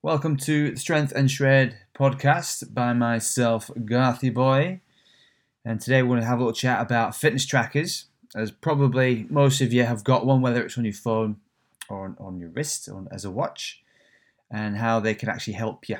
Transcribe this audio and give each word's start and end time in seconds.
Welcome 0.00 0.36
to 0.36 0.70
the 0.70 0.76
Strength 0.76 1.12
and 1.16 1.28
Shred 1.28 1.76
podcast 1.92 2.72
by 2.72 2.92
myself, 2.92 3.68
Garthy 3.76 4.32
Boy. 4.32 4.80
And 5.64 5.80
today 5.80 6.02
we're 6.02 6.10
going 6.10 6.20
to 6.20 6.26
have 6.26 6.38
a 6.38 6.42
little 6.42 6.52
chat 6.52 6.80
about 6.80 7.16
fitness 7.16 7.44
trackers, 7.44 8.04
as 8.32 8.52
probably 8.52 9.26
most 9.28 9.60
of 9.60 9.72
you 9.72 9.82
have 9.82 10.04
got 10.04 10.24
one, 10.24 10.40
whether 10.40 10.62
it's 10.62 10.78
on 10.78 10.84
your 10.84 10.94
phone 10.94 11.38
or 11.88 12.04
on, 12.04 12.16
on 12.20 12.38
your 12.38 12.50
wrist 12.50 12.88
or 12.88 13.08
as 13.10 13.24
a 13.24 13.30
watch, 13.32 13.82
and 14.48 14.76
how 14.76 15.00
they 15.00 15.16
can 15.16 15.28
actually 15.28 15.54
help 15.54 15.88
you 15.88 15.96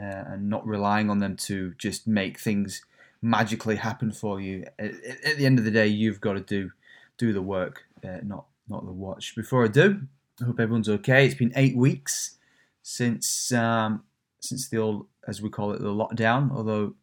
uh, 0.00 0.24
and 0.26 0.48
not 0.48 0.66
relying 0.66 1.10
on 1.10 1.18
them 1.18 1.36
to 1.36 1.74
just 1.76 2.08
make 2.08 2.40
things 2.40 2.82
magically 3.20 3.76
happen 3.76 4.10
for 4.10 4.40
you. 4.40 4.64
At, 4.78 4.92
at 5.22 5.36
the 5.36 5.44
end 5.44 5.58
of 5.58 5.66
the 5.66 5.70
day, 5.70 5.86
you've 5.86 6.22
got 6.22 6.32
to 6.32 6.40
do 6.40 6.70
do 7.18 7.34
the 7.34 7.42
work, 7.42 7.84
uh, 8.02 8.20
not 8.22 8.46
not 8.70 8.86
the 8.86 8.92
watch. 8.92 9.36
Before 9.36 9.66
I 9.66 9.68
do, 9.68 10.00
I 10.40 10.44
hope 10.44 10.58
everyone's 10.58 10.88
okay. 10.88 11.26
It's 11.26 11.34
been 11.34 11.52
eight 11.54 11.76
weeks 11.76 12.38
since 12.84 13.50
um, 13.50 14.04
since 14.40 14.68
the 14.68 14.76
old, 14.76 15.06
as 15.26 15.42
we 15.42 15.48
call 15.48 15.72
it, 15.72 15.80
the 15.80 15.88
lockdown. 15.88 16.52
Although 16.54 16.94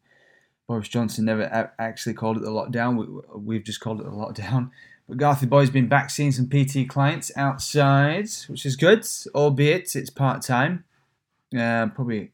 Boris 0.66 0.88
Johnson 0.88 1.26
never 1.26 1.72
actually 1.78 2.14
called 2.14 2.38
it 2.38 2.44
the 2.44 2.50
lockdown, 2.50 2.96
we, 2.96 3.38
we've 3.38 3.64
just 3.64 3.80
called 3.80 4.00
it 4.00 4.04
the 4.04 4.10
lockdown. 4.10 4.70
But 5.08 5.18
Garthy 5.18 5.48
Boy's 5.48 5.68
been 5.68 5.88
back 5.88 6.10
seeing 6.10 6.30
some 6.30 6.48
PT 6.48 6.88
clients 6.88 7.32
outside, 7.36 8.28
which 8.46 8.64
is 8.64 8.76
good, 8.76 9.04
albeit 9.34 9.94
it's 9.96 10.10
part 10.10 10.42
time. 10.42 10.84
Uh, 11.54 11.88
probably 11.88 12.30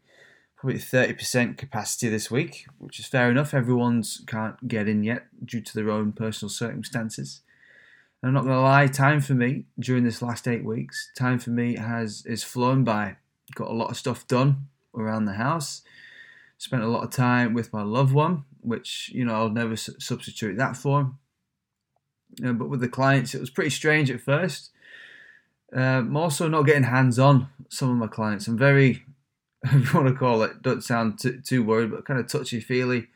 probably 0.58 0.78
30% 0.78 1.56
capacity 1.56 2.08
this 2.08 2.30
week, 2.30 2.66
which 2.78 2.98
is 2.98 3.06
fair 3.06 3.30
enough. 3.30 3.54
Everyone's 3.54 4.22
can't 4.26 4.68
get 4.68 4.88
in 4.88 5.04
yet 5.04 5.26
due 5.42 5.60
to 5.60 5.74
their 5.74 5.90
own 5.90 6.12
personal 6.12 6.50
circumstances. 6.50 7.40
And 8.20 8.28
I'm 8.28 8.34
not 8.34 8.50
to 8.52 8.60
lie, 8.60 8.88
time 8.88 9.20
for 9.20 9.34
me 9.34 9.64
during 9.78 10.04
this 10.04 10.20
last 10.20 10.46
eight 10.46 10.64
weeks, 10.64 11.10
time 11.16 11.38
for 11.38 11.50
me 11.50 11.76
has 11.76 12.26
is 12.26 12.44
flown 12.44 12.84
by. 12.84 13.16
Got 13.54 13.68
a 13.68 13.74
lot 13.74 13.90
of 13.90 13.96
stuff 13.96 14.26
done 14.26 14.68
around 14.94 15.24
the 15.24 15.34
house. 15.34 15.82
Spent 16.58 16.82
a 16.82 16.88
lot 16.88 17.04
of 17.04 17.10
time 17.10 17.54
with 17.54 17.72
my 17.72 17.82
loved 17.82 18.12
one, 18.12 18.44
which 18.60 19.10
you 19.14 19.24
know 19.24 19.34
I'll 19.34 19.50
never 19.50 19.76
substitute 19.76 20.56
that 20.56 20.76
for. 20.76 21.12
Uh, 22.44 22.52
but 22.52 22.68
with 22.68 22.80
the 22.80 22.88
clients, 22.88 23.34
it 23.34 23.40
was 23.40 23.50
pretty 23.50 23.70
strange 23.70 24.10
at 24.10 24.20
first. 24.20 24.70
Uh, 25.74 26.02
more 26.02 26.30
so 26.30 26.48
not 26.48 26.62
getting 26.62 26.84
hands 26.84 27.18
on 27.18 27.48
some 27.68 27.90
of 27.90 27.96
my 27.96 28.06
clients. 28.06 28.48
I'm 28.48 28.58
very 28.58 29.04
if 29.64 29.92
you 29.92 30.00
want 30.00 30.08
to 30.08 30.14
call 30.14 30.42
it, 30.42 30.62
don't 30.62 30.84
sound 30.84 31.18
too, 31.18 31.40
too 31.40 31.64
worried, 31.64 31.90
but 31.90 32.04
kind 32.04 32.20
of 32.20 32.28
touchy 32.28 32.60
feely. 32.60 33.08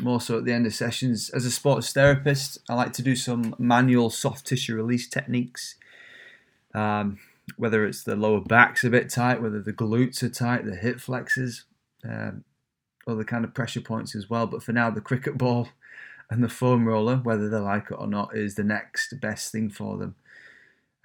More 0.00 0.20
so 0.20 0.38
at 0.38 0.44
the 0.44 0.52
end 0.52 0.66
of 0.66 0.74
sessions. 0.74 1.30
As 1.30 1.44
a 1.44 1.50
sports 1.50 1.92
therapist, 1.92 2.58
I 2.68 2.74
like 2.74 2.92
to 2.94 3.02
do 3.02 3.14
some 3.14 3.54
manual 3.58 4.10
soft 4.10 4.46
tissue 4.46 4.74
release 4.74 5.06
techniques. 5.06 5.76
Um, 6.74 7.18
whether 7.56 7.84
it's 7.84 8.02
the 8.02 8.16
lower 8.16 8.40
back's 8.40 8.84
a 8.84 8.90
bit 8.90 9.10
tight, 9.10 9.42
whether 9.42 9.60
the 9.60 9.72
glutes 9.72 10.22
are 10.22 10.28
tight, 10.28 10.64
the 10.64 10.76
hip 10.76 11.00
flexors, 11.00 11.64
um, 12.08 12.44
other 13.06 13.24
kind 13.24 13.44
of 13.44 13.54
pressure 13.54 13.80
points 13.80 14.14
as 14.14 14.30
well. 14.30 14.46
But 14.46 14.62
for 14.62 14.72
now, 14.72 14.90
the 14.90 15.00
cricket 15.00 15.38
ball 15.38 15.68
and 16.30 16.42
the 16.42 16.48
foam 16.48 16.86
roller, 16.86 17.16
whether 17.16 17.48
they 17.48 17.58
like 17.58 17.90
it 17.90 17.94
or 17.98 18.06
not, 18.06 18.36
is 18.36 18.54
the 18.54 18.64
next 18.64 19.20
best 19.20 19.52
thing 19.52 19.70
for 19.70 19.96
them. 19.96 20.14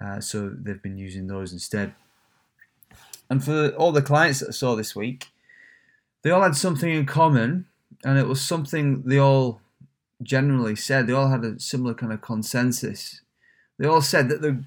Uh, 0.00 0.20
so 0.20 0.48
they've 0.48 0.82
been 0.82 0.98
using 0.98 1.26
those 1.26 1.52
instead. 1.52 1.94
And 3.28 3.44
for 3.44 3.70
all 3.70 3.92
the 3.92 4.02
clients 4.02 4.40
that 4.40 4.48
I 4.48 4.52
saw 4.52 4.74
this 4.74 4.96
week, 4.96 5.26
they 6.22 6.30
all 6.30 6.42
had 6.42 6.56
something 6.56 6.90
in 6.90 7.06
common, 7.06 7.66
and 8.04 8.18
it 8.18 8.26
was 8.26 8.40
something 8.40 9.02
they 9.02 9.18
all 9.18 9.60
generally 10.22 10.76
said. 10.76 11.06
They 11.06 11.12
all 11.12 11.28
had 11.28 11.44
a 11.44 11.60
similar 11.60 11.94
kind 11.94 12.12
of 12.12 12.20
consensus. 12.20 13.20
They 13.78 13.86
all 13.86 14.00
said 14.00 14.28
that 14.28 14.42
they're, 14.42 14.64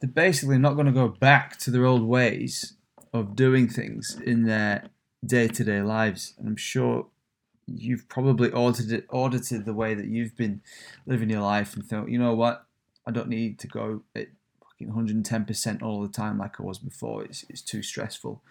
they're 0.00 0.10
basically 0.10 0.58
not 0.58 0.74
going 0.74 0.86
to 0.86 0.92
go 0.92 1.08
back 1.08 1.58
to 1.58 1.70
their 1.70 1.86
old 1.86 2.02
ways 2.02 2.74
of 3.12 3.36
doing 3.36 3.68
things 3.68 4.18
in 4.24 4.44
their 4.44 4.88
day 5.24 5.48
to 5.48 5.64
day 5.64 5.82
lives. 5.82 6.34
And 6.38 6.48
I'm 6.48 6.56
sure 6.56 7.06
you've 7.66 8.08
probably 8.08 8.50
audited, 8.50 9.04
audited 9.10 9.64
the 9.64 9.74
way 9.74 9.94
that 9.94 10.06
you've 10.06 10.36
been 10.36 10.62
living 11.06 11.30
your 11.30 11.42
life 11.42 11.74
and 11.74 11.84
thought, 11.84 12.08
you 12.08 12.18
know 12.18 12.34
what, 12.34 12.64
I 13.06 13.10
don't 13.10 13.28
need 13.28 13.58
to 13.60 13.68
go 13.68 14.02
110% 14.80 15.82
all 15.82 16.02
the 16.02 16.08
time 16.08 16.38
like 16.38 16.58
I 16.58 16.62
was 16.62 16.78
before. 16.78 17.24
It's, 17.24 17.44
it's 17.48 17.62
too 17.62 17.82
stressful. 17.82 18.42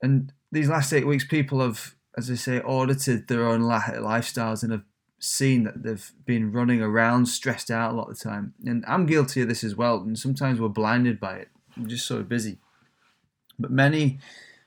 And 0.00 0.32
these 0.50 0.68
last 0.68 0.92
eight 0.92 1.06
weeks, 1.06 1.24
people 1.24 1.60
have, 1.60 1.94
as 2.16 2.30
I 2.30 2.34
say, 2.34 2.60
audited 2.60 3.28
their 3.28 3.48
own 3.48 3.62
lifestyles 3.62 4.62
and 4.62 4.72
have 4.72 4.84
seen 5.22 5.62
that 5.62 5.84
they've 5.84 6.12
been 6.26 6.50
running 6.50 6.82
around 6.82 7.26
stressed 7.26 7.70
out 7.70 7.92
a 7.92 7.96
lot 7.96 8.10
of 8.10 8.18
the 8.18 8.24
time. 8.24 8.54
And 8.64 8.84
I'm 8.88 9.06
guilty 9.06 9.40
of 9.40 9.48
this 9.48 9.62
as 9.62 9.76
well. 9.76 9.98
And 9.98 10.18
sometimes 10.18 10.60
we're 10.60 10.68
blinded 10.68 11.20
by 11.20 11.36
it. 11.36 11.48
I'm 11.76 11.86
just 11.86 12.06
so 12.06 12.24
busy. 12.24 12.58
But 13.56 13.70
many, 13.70 14.18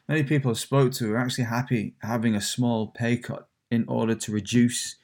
many 0.08 0.24
people 0.24 0.52
I've 0.52 0.58
spoke 0.58 0.94
to 0.94 1.12
are 1.12 1.18
actually 1.18 1.44
happy 1.44 1.96
having 2.02 2.36
a 2.36 2.42
small 2.42 2.88
pay 2.88 3.18
cut 3.18 3.50
in 3.70 3.84
order 3.90 4.16
to 4.16 4.32
reduce 4.32 4.96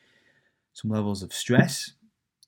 some 0.72 0.90
levels 0.90 1.22
of 1.22 1.34
stress 1.34 1.92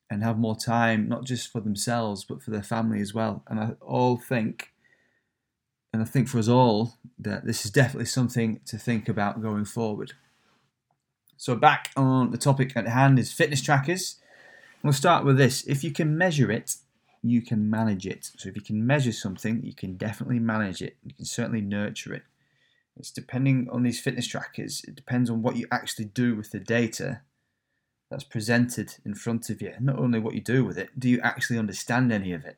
and 0.09 0.23
have 0.23 0.37
more 0.37 0.55
time, 0.55 1.09
not 1.09 1.25
just 1.25 1.51
for 1.51 1.59
themselves, 1.59 2.23
but 2.23 2.41
for 2.41 2.51
their 2.51 2.63
family 2.63 3.01
as 3.01 3.13
well. 3.13 3.43
And 3.47 3.59
I 3.59 3.71
all 3.81 4.15
think, 4.15 4.71
and 5.91 6.01
I 6.01 6.05
think 6.05 6.29
for 6.29 6.39
us 6.39 6.47
all, 6.47 6.93
that 7.19 7.45
this 7.45 7.65
is 7.65 7.71
definitely 7.71 8.05
something 8.05 8.61
to 8.67 8.77
think 8.77 9.09
about 9.09 9.41
going 9.41 9.65
forward. 9.65 10.13
So, 11.43 11.57
back 11.57 11.91
on 11.97 12.31
the 12.31 12.37
topic 12.37 12.71
at 12.77 12.87
hand 12.87 13.19
is 13.19 13.33
fitness 13.33 13.61
trackers. 13.61 14.15
We'll 14.81 14.93
start 14.93 15.25
with 15.25 15.37
this. 15.37 15.61
If 15.67 15.83
you 15.83 15.91
can 15.91 16.17
measure 16.17 16.49
it, 16.49 16.75
you 17.21 17.41
can 17.41 17.69
manage 17.69 18.07
it. 18.07 18.31
So, 18.37 18.47
if 18.47 18.55
you 18.55 18.61
can 18.61 18.87
measure 18.87 19.11
something, 19.11 19.61
you 19.61 19.73
can 19.73 19.97
definitely 19.97 20.39
manage 20.39 20.81
it. 20.81 20.95
You 21.03 21.13
can 21.13 21.25
certainly 21.25 21.59
nurture 21.59 22.13
it. 22.13 22.23
It's 22.95 23.11
depending 23.11 23.67
on 23.69 23.83
these 23.83 23.99
fitness 23.99 24.25
trackers, 24.25 24.85
it 24.87 24.95
depends 24.95 25.29
on 25.29 25.41
what 25.41 25.57
you 25.57 25.67
actually 25.69 26.05
do 26.05 26.33
with 26.33 26.51
the 26.51 26.61
data 26.61 27.19
that's 28.09 28.23
presented 28.23 28.95
in 29.03 29.13
front 29.13 29.49
of 29.49 29.61
you. 29.61 29.73
Not 29.81 29.99
only 29.99 30.19
what 30.19 30.35
you 30.35 30.41
do 30.41 30.63
with 30.63 30.77
it, 30.77 30.97
do 30.97 31.09
you 31.09 31.19
actually 31.19 31.59
understand 31.59 32.13
any 32.13 32.31
of 32.31 32.45
it? 32.45 32.55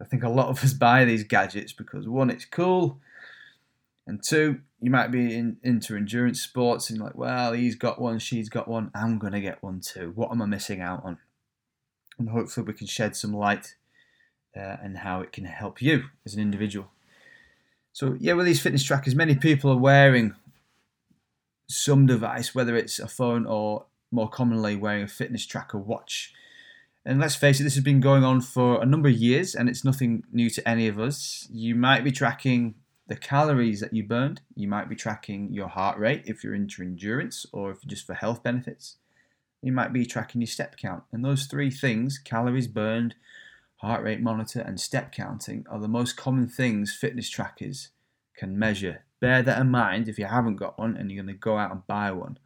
I 0.00 0.06
think 0.06 0.22
a 0.22 0.30
lot 0.30 0.48
of 0.48 0.64
us 0.64 0.72
buy 0.72 1.04
these 1.04 1.24
gadgets 1.24 1.74
because 1.74 2.08
one, 2.08 2.30
it's 2.30 2.46
cool, 2.46 2.98
and 4.06 4.22
two, 4.26 4.60
you 4.80 4.90
might 4.90 5.10
be 5.10 5.34
in, 5.34 5.56
into 5.62 5.96
endurance 5.96 6.42
sports 6.42 6.90
and 6.90 7.00
like, 7.00 7.16
well, 7.16 7.52
he's 7.52 7.74
got 7.74 8.00
one, 8.00 8.18
she's 8.18 8.48
got 8.48 8.68
one, 8.68 8.90
I'm 8.94 9.18
gonna 9.18 9.40
get 9.40 9.62
one 9.62 9.80
too. 9.80 10.12
What 10.14 10.30
am 10.30 10.42
I 10.42 10.46
missing 10.46 10.80
out 10.80 11.04
on? 11.04 11.18
And 12.18 12.30
hopefully, 12.30 12.66
we 12.66 12.72
can 12.72 12.86
shed 12.86 13.16
some 13.16 13.34
light 13.34 13.74
uh, 14.56 14.76
and 14.82 14.98
how 14.98 15.20
it 15.20 15.32
can 15.32 15.44
help 15.44 15.82
you 15.82 16.04
as 16.24 16.34
an 16.34 16.40
individual. 16.40 16.88
So, 17.92 18.16
yeah, 18.18 18.34
with 18.34 18.46
these 18.46 18.60
fitness 18.60 18.84
trackers, 18.84 19.14
many 19.14 19.34
people 19.34 19.70
are 19.70 19.78
wearing 19.78 20.34
some 21.68 22.06
device, 22.06 22.54
whether 22.54 22.76
it's 22.76 22.98
a 22.98 23.08
phone 23.08 23.46
or 23.46 23.86
more 24.10 24.28
commonly 24.28 24.76
wearing 24.76 25.02
a 25.02 25.08
fitness 25.08 25.46
tracker 25.46 25.78
watch. 25.78 26.32
And 27.04 27.20
let's 27.20 27.36
face 27.36 27.60
it, 27.60 27.64
this 27.64 27.74
has 27.74 27.84
been 27.84 28.00
going 28.00 28.24
on 28.24 28.40
for 28.40 28.82
a 28.82 28.86
number 28.86 29.08
of 29.08 29.14
years 29.14 29.54
and 29.54 29.68
it's 29.68 29.84
nothing 29.84 30.24
new 30.32 30.50
to 30.50 30.68
any 30.68 30.88
of 30.88 30.98
us. 30.98 31.46
You 31.50 31.74
might 31.74 32.04
be 32.04 32.10
tracking 32.10 32.74
the 33.08 33.16
calories 33.16 33.80
that 33.80 33.92
you 33.92 34.02
burned, 34.02 34.40
you 34.54 34.66
might 34.66 34.88
be 34.88 34.96
tracking 34.96 35.52
your 35.52 35.68
heart 35.68 35.98
rate 35.98 36.22
if 36.26 36.42
you're 36.42 36.54
into 36.54 36.82
endurance 36.82 37.46
or 37.52 37.70
if 37.70 37.84
just 37.86 38.06
for 38.06 38.14
health 38.14 38.42
benefits. 38.42 38.96
You 39.62 39.72
might 39.72 39.92
be 39.92 40.04
tracking 40.04 40.40
your 40.40 40.48
step 40.48 40.76
count. 40.76 41.04
And 41.12 41.24
those 41.24 41.46
three 41.46 41.70
things 41.70 42.18
calories 42.18 42.66
burned, 42.66 43.14
heart 43.76 44.02
rate 44.02 44.20
monitor, 44.20 44.60
and 44.60 44.80
step 44.80 45.12
counting 45.12 45.64
are 45.70 45.78
the 45.78 45.88
most 45.88 46.16
common 46.16 46.48
things 46.48 46.94
fitness 46.94 47.30
trackers 47.30 47.90
can 48.36 48.58
measure. 48.58 49.04
Bear 49.20 49.42
that 49.42 49.60
in 49.60 49.70
mind 49.70 50.08
if 50.08 50.18
you 50.18 50.26
haven't 50.26 50.56
got 50.56 50.78
one 50.78 50.96
and 50.96 51.10
you're 51.10 51.22
going 51.22 51.34
to 51.34 51.38
go 51.38 51.58
out 51.58 51.70
and 51.70 51.86
buy 51.86 52.10
one. 52.10 52.38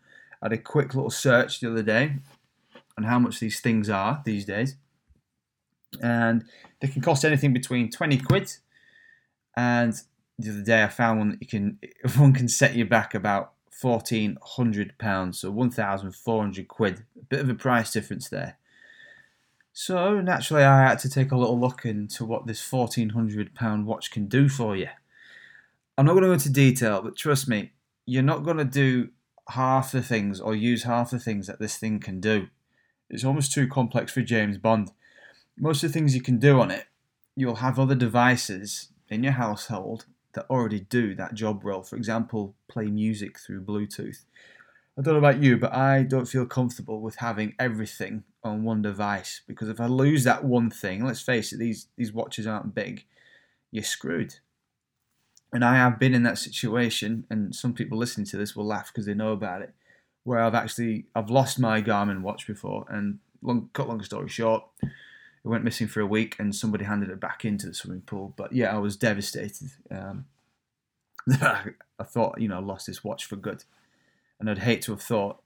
I 0.43 0.47
had 0.47 0.53
a 0.53 0.59
quick 0.59 0.95
little 0.95 1.11
search 1.11 1.61
the 1.61 1.71
other 1.71 1.83
day 1.83 2.17
on 2.97 3.05
how 3.05 3.19
much 3.19 3.41
these 3.41 3.61
things 3.61 3.89
are 3.89 4.23
these 4.25 4.45
days. 4.45 4.77
And 6.03 6.45
they 6.81 6.89
can 6.89 7.03
cost 7.03 7.25
anything 7.25 7.53
between 7.53 7.91
20 7.91 8.19
quid 8.19 8.53
and 9.57 10.01
the 10.43 10.51
other 10.51 10.63
day 10.63 10.83
I 10.83 10.89
found 10.89 11.19
one 11.19 11.31
that 11.31 11.43
you 11.43 11.47
can 11.47 11.79
one 12.17 12.33
can 12.33 12.49
set 12.49 12.75
you 12.75 12.85
back 12.85 13.15
about 13.15 13.53
fourteen 13.71 14.39
hundred 14.43 14.97
pounds, 14.99 15.41
so 15.41 15.51
one 15.51 15.71
thousand 15.71 16.15
four 16.15 16.43
hundred 16.43 16.69
quid. 16.69 17.05
A 17.19 17.25
bit 17.25 17.41
of 17.41 17.49
a 17.49 17.55
price 17.55 17.93
difference 17.93 18.29
there. 18.29 18.59
So 19.73 20.21
naturally, 20.21 20.65
I 20.65 20.89
had 20.89 20.99
to 21.01 21.11
take 21.11 21.33
a 21.33 21.37
little 21.37 21.59
look 21.59 21.85
into 21.85 22.25
what 22.25 22.47
this 22.47 22.63
fourteen 22.63 23.11
hundred 23.11 23.55
pound 23.55 23.87
watch 23.87 24.11
can 24.11 24.27
do 24.27 24.49
for 24.49 24.77
you. 24.77 24.89
I'm 25.97 26.07
not 26.07 26.13
going 26.13 26.23
to 26.23 26.29
go 26.29 26.35
into 26.35 26.51
detail, 26.51 27.03
but 27.03 27.17
trust 27.17 27.47
me, 27.47 27.73
you're 28.07 28.23
not 28.23 28.45
going 28.45 28.57
to 28.57 28.65
do 28.65 29.11
half 29.51 29.93
the 29.93 30.03
things 30.03 30.41
or 30.41 30.55
use 30.55 30.85
half 30.85 31.11
the 31.11 31.19
things 31.19 31.47
that 31.47 31.61
this 31.61 31.77
thing 31.77 32.01
can 32.01 32.21
do. 32.21 32.49
It's 33.11 33.25
almost 33.25 33.53
too 33.53 33.67
complex 33.67 34.13
for 34.13 34.23
James 34.23 34.57
Bond. 34.57 34.93
Most 35.59 35.83
of 35.83 35.91
the 35.91 35.99
things 35.99 36.15
you 36.15 36.23
can 36.23 36.39
do 36.39 36.61
on 36.61 36.71
it, 36.71 36.87
you'll 37.37 37.57
have 37.57 37.79
other 37.79 37.95
devices 37.95 38.89
in 39.09 39.25
your 39.25 39.33
household 39.33 40.07
that 40.35 40.47
already 40.49 40.81
do 40.81 41.15
that 41.15 41.35
job 41.35 41.65
role. 41.65 41.83
For 41.83 41.97
example, 41.97 42.55
play 42.69 42.87
music 42.87 43.39
through 43.39 43.63
Bluetooth. 43.63 44.25
I 44.99 45.03
don't 45.03 45.15
know 45.15 45.19
about 45.19 45.43
you, 45.43 45.57
but 45.57 45.73
I 45.73 46.03
don't 46.03 46.27
feel 46.27 46.47
comfortable 46.47 47.01
with 47.01 47.17
having 47.17 47.55
everything 47.59 48.25
on 48.43 48.65
one 48.65 48.83
device 48.83 49.43
because 49.47 49.69
if 49.69 49.81
I 49.81 49.87
lose 49.87 50.25
that 50.25 50.45
one 50.45 50.71
thing, 50.71 51.05
let's 51.05 51.23
face 51.23 51.53
it, 51.53 51.59
these 51.59 51.87
these 51.97 52.13
watches 52.13 52.47
aren't 52.47 52.75
big, 52.75 53.05
you're 53.71 53.85
screwed. 53.85 54.37
And 55.53 55.65
I 55.65 55.77
have 55.77 55.99
been 55.99 56.15
in 56.15 56.23
that 56.25 56.39
situation, 56.39 57.27
and 57.29 57.55
some 57.55 57.75
people 57.75 57.99
listening 57.99 58.27
to 58.27 58.37
this 58.37 58.55
will 58.55 58.67
laugh 58.67 58.93
because 58.93 59.07
they 59.07 59.15
know 59.15 59.33
about 59.33 59.63
it, 59.63 59.75
where 60.23 60.39
I've 60.39 60.55
actually 60.55 61.07
I've 61.15 61.31
lost 61.31 61.59
my 61.59 61.83
Garmin 61.83 62.23
watch 62.23 62.47
before, 62.47 62.87
and 62.89 63.19
long, 63.43 63.71
cut 63.73 63.89
long 63.89 64.03
story 64.03 64.29
short, 64.29 64.65
it 65.45 65.49
went 65.49 65.65
missing 65.65 65.89
for 65.89 66.01
a 66.01 66.07
week, 66.07 66.37
and 66.39 66.55
somebody 66.55 66.85
handed 66.85 67.11
it 67.11 67.21
back 67.21 67.45
into 67.45 67.67
the 67.67 67.75
swimming 67.75 68.03
pool. 68.03 68.35
But 68.37 68.53
yeah, 68.53 68.75
I 68.75 68.79
was 68.79 68.97
devastated. 68.97 69.71
Um, 69.91 70.27
I 71.31 72.05
thought, 72.05 72.41
you 72.41 72.49
know, 72.49 72.57
I 72.57 72.61
lost 72.61 72.87
this 72.87 73.05
watch 73.05 73.25
for 73.25 73.37
good, 73.37 73.65
and 74.39 74.51
I'd 74.51 74.59
hate 74.59 74.83
to 74.83 74.93
have 74.93 75.03
thought, 75.03 75.43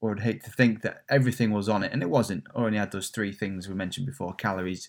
or 0.00 0.12
I'd 0.12 0.20
hate 0.20 0.44
to 0.44 0.50
think 0.50 0.82
that 0.82 1.02
everything 1.08 1.50
was 1.50 1.68
on 1.68 1.82
it, 1.82 1.92
and 1.92 2.02
it 2.02 2.10
wasn't. 2.10 2.44
I 2.54 2.60
only 2.60 2.78
had 2.78 2.92
those 2.92 3.08
three 3.08 3.32
things 3.32 3.68
we 3.68 3.74
mentioned 3.74 4.06
before: 4.06 4.34
calories, 4.34 4.88